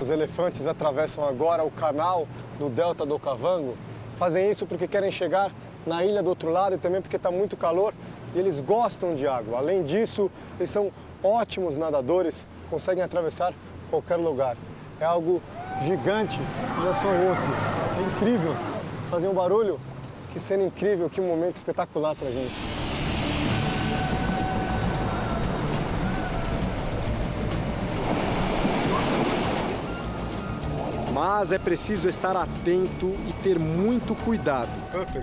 Os 0.01 0.09
elefantes 0.09 0.65
atravessam 0.65 1.27
agora 1.27 1.63
o 1.63 1.71
canal 1.71 2.27
do 2.57 2.69
Delta 2.69 3.05
do 3.05 3.15
Okavango. 3.15 3.77
Fazem 4.15 4.49
isso 4.49 4.65
porque 4.65 4.87
querem 4.87 5.11
chegar 5.11 5.51
na 5.85 6.03
ilha 6.03 6.21
do 6.21 6.29
outro 6.29 6.49
lado 6.49 6.75
e 6.75 6.77
também 6.77 7.01
porque 7.01 7.15
está 7.15 7.31
muito 7.31 7.55
calor 7.55 7.93
e 8.37 8.39
eles 8.39 8.59
gostam 8.59 9.15
de 9.15 9.27
água. 9.27 9.57
Além 9.57 9.83
disso, 9.83 10.29
eles 10.59 10.69
são 10.69 10.91
ótimos 11.23 11.75
nadadores, 11.75 12.45
conseguem 12.69 13.03
atravessar 13.03 13.51
qualquer 13.89 14.17
lugar. 14.17 14.55
É 14.99 15.05
algo 15.05 15.41
gigante, 15.83 16.39
olha 16.79 16.93
só 16.93 17.07
o 17.07 17.29
outro. 17.29 17.43
É 17.97 18.15
incrível. 18.15 18.55
Fazer 19.09 19.27
um 19.27 19.33
barulho, 19.33 19.79
que 20.31 20.39
cena 20.39 20.63
incrível, 20.63 21.09
que 21.09 21.19
momento 21.19 21.55
espetacular 21.55 22.15
para 22.15 22.27
a 22.27 22.31
gente. 22.31 22.53
Mas 31.11 31.51
é 31.51 31.57
preciso 31.57 32.07
estar 32.07 32.35
atento 32.35 33.07
e 33.27 33.33
ter 33.41 33.57
muito 33.57 34.13
cuidado. 34.13 34.69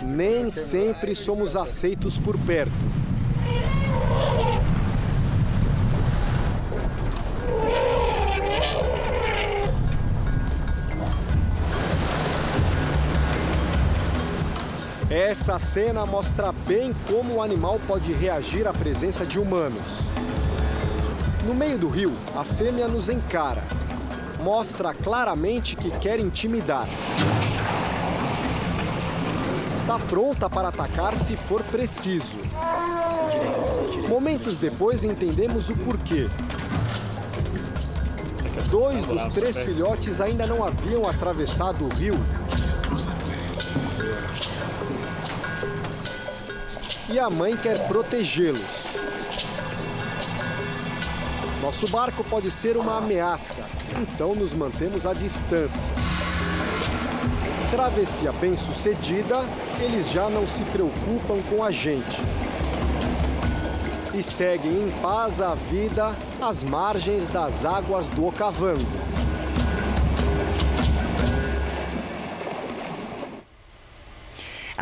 Nem 0.02 0.50
sempre 0.50 1.14
somos 1.14 1.54
aceitos 1.54 2.18
por 2.18 2.36
perto. 2.36 3.03
Essa 15.36 15.58
cena 15.58 16.06
mostra 16.06 16.52
bem 16.52 16.94
como 17.10 17.34
o 17.34 17.42
animal 17.42 17.80
pode 17.88 18.12
reagir 18.12 18.68
à 18.68 18.72
presença 18.72 19.26
de 19.26 19.40
humanos. 19.40 20.08
No 21.44 21.52
meio 21.52 21.76
do 21.76 21.88
rio, 21.88 22.12
a 22.36 22.44
fêmea 22.44 22.86
nos 22.86 23.08
encara. 23.08 23.64
Mostra 24.40 24.94
claramente 24.94 25.74
que 25.74 25.90
quer 25.90 26.20
intimidar. 26.20 26.86
Está 29.76 29.98
pronta 29.98 30.48
para 30.48 30.68
atacar 30.68 31.16
se 31.16 31.36
for 31.36 31.64
preciso. 31.64 32.38
Momentos 34.08 34.56
depois 34.56 35.02
entendemos 35.02 35.68
o 35.68 35.76
porquê. 35.78 36.28
Dois 38.70 39.04
dos 39.04 39.34
três 39.34 39.58
filhotes 39.58 40.20
ainda 40.20 40.46
não 40.46 40.62
haviam 40.62 41.08
atravessado 41.08 41.84
o 41.84 41.88
rio 41.88 42.14
e 47.08 47.18
a 47.18 47.28
mãe 47.28 47.56
quer 47.56 47.86
protegê-los. 47.86 48.94
Nosso 51.60 51.88
barco 51.88 52.22
pode 52.24 52.50
ser 52.50 52.76
uma 52.76 52.98
ameaça, 52.98 53.64
então 53.96 54.34
nos 54.34 54.52
mantemos 54.52 55.06
à 55.06 55.14
distância. 55.14 55.92
Travessia 57.70 58.32
bem 58.32 58.56
sucedida, 58.56 59.44
eles 59.80 60.10
já 60.10 60.28
não 60.28 60.46
se 60.46 60.62
preocupam 60.64 61.40
com 61.48 61.64
a 61.64 61.70
gente. 61.70 62.22
E 64.12 64.22
seguem 64.22 64.84
em 64.84 64.90
paz 65.02 65.40
a 65.40 65.54
vida 65.54 66.14
às 66.40 66.62
margens 66.62 67.26
das 67.28 67.64
águas 67.64 68.08
do 68.10 68.26
Okavango. 68.26 69.23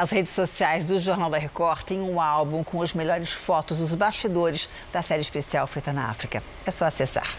As 0.02 0.10
redes 0.10 0.32
sociais 0.32 0.84
do 0.84 0.98
Jornal 0.98 1.30
da 1.30 1.38
Record 1.38 1.84
têm 1.84 2.00
um 2.00 2.20
álbum 2.20 2.64
com 2.64 2.82
as 2.82 2.92
melhores 2.92 3.30
fotos 3.30 3.78
dos 3.78 3.94
bastidores 3.94 4.68
da 4.92 5.00
série 5.00 5.20
especial 5.20 5.64
feita 5.68 5.92
na 5.92 6.06
África. 6.06 6.42
É 6.66 6.72
só 6.72 6.86
acessar. 6.86 7.38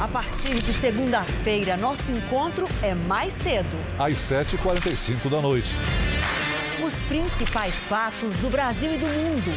A 0.00 0.08
partir 0.08 0.56
de 0.56 0.72
segunda-feira, 0.72 1.76
nosso 1.76 2.10
encontro 2.10 2.66
é 2.82 2.92
mais 2.92 3.32
cedo. 3.34 3.76
Às 3.96 4.14
7h45 4.14 5.30
da 5.30 5.40
noite. 5.40 5.76
Os 6.84 7.00
principais 7.02 7.84
fatos 7.84 8.36
do 8.38 8.50
Brasil 8.50 8.92
e 8.96 8.98
do 8.98 9.06
mundo. 9.06 9.52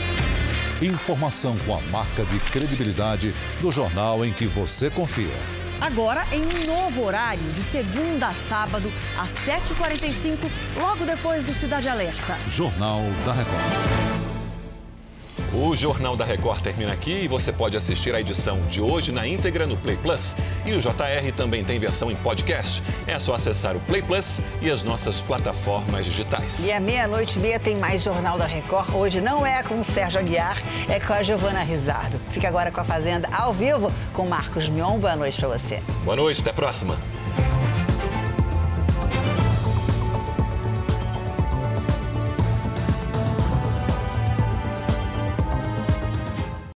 Informação 0.83 1.57
com 1.65 1.75
a 1.75 1.81
marca 1.81 2.23
de 2.25 2.39
credibilidade 2.51 3.33
do 3.59 3.71
jornal 3.71 4.23
em 4.23 4.31
que 4.31 4.45
você 4.45 4.91
confia. 4.91 5.33
Agora 5.80 6.26
em 6.32 6.41
um 6.41 6.65
novo 6.65 7.03
horário, 7.03 7.43
de 7.53 7.63
segunda 7.63 8.28
a 8.28 8.34
sábado, 8.34 8.91
às 9.17 9.32
7h45, 9.34 10.49
logo 10.78 11.05
depois 11.05 11.45
do 11.45 11.53
Cidade 11.53 11.89
Alerta. 11.89 12.38
Jornal 12.47 13.01
da 13.26 13.34
Record. 13.34 14.14
O 15.58 15.74
Jornal 15.74 16.18
da 16.18 16.26
Record 16.26 16.60
termina 16.60 16.91
aqui 16.91 17.24
e 17.24 17.28
você 17.30 17.49
pode 17.49 17.78
assistir 17.78 18.14
a 18.14 18.20
edição 18.20 18.60
de 18.64 18.82
hoje 18.82 19.14
na 19.14 19.26
íntegra 19.26 19.66
no 19.66 19.78
Play 19.78 19.95
Plus. 19.95 20.36
E 20.66 20.74
o 20.74 20.82
JR 20.82 21.32
também 21.34 21.64
tem 21.64 21.80
versão 21.80 22.12
em 22.12 22.16
podcast. 22.18 22.84
É 23.08 23.18
só 23.18 23.34
acessar 23.34 23.74
o 23.74 23.80
Play 23.80 24.01
Plus 24.01 24.41
e 24.62 24.70
as 24.70 24.84
nossas 24.84 25.22
plataformas 25.22 26.03
digitais. 26.03 26.68
E 26.68 26.74
à 26.74 26.80
meia-noite 26.82 27.39
e 27.39 27.41
meia 27.41 27.58
tem 27.58 27.78
mais 27.78 28.03
Jornal 28.03 28.38
da 28.38 28.45
Record. 28.45 28.93
Hoje 28.93 29.22
não 29.22 29.45
é 29.45 29.64
com 29.64 29.80
o 29.80 29.86
Sérgio 29.86 30.20
Aguiar, 30.20 30.62
é 30.89 30.99
com 30.99 31.14
a 31.14 31.24
Giovana 31.24 31.64
Rizardo. 31.64 32.20
Fica 32.34 32.49
agora 32.49 32.70
com 32.70 32.82
a 32.82 32.84
Fazenda 32.84 33.30
ao 33.32 33.53
vivo 33.53 33.89
com 34.12 34.28
Marcos 34.28 34.68
Mion. 34.68 34.99
Boa 34.99 35.16
noite 35.16 35.39
para 35.39 35.58
você. 35.58 35.82
Boa 36.03 36.18
noite, 36.18 36.41
até 36.41 36.49
a 36.49 36.53
próxima. 36.53 36.97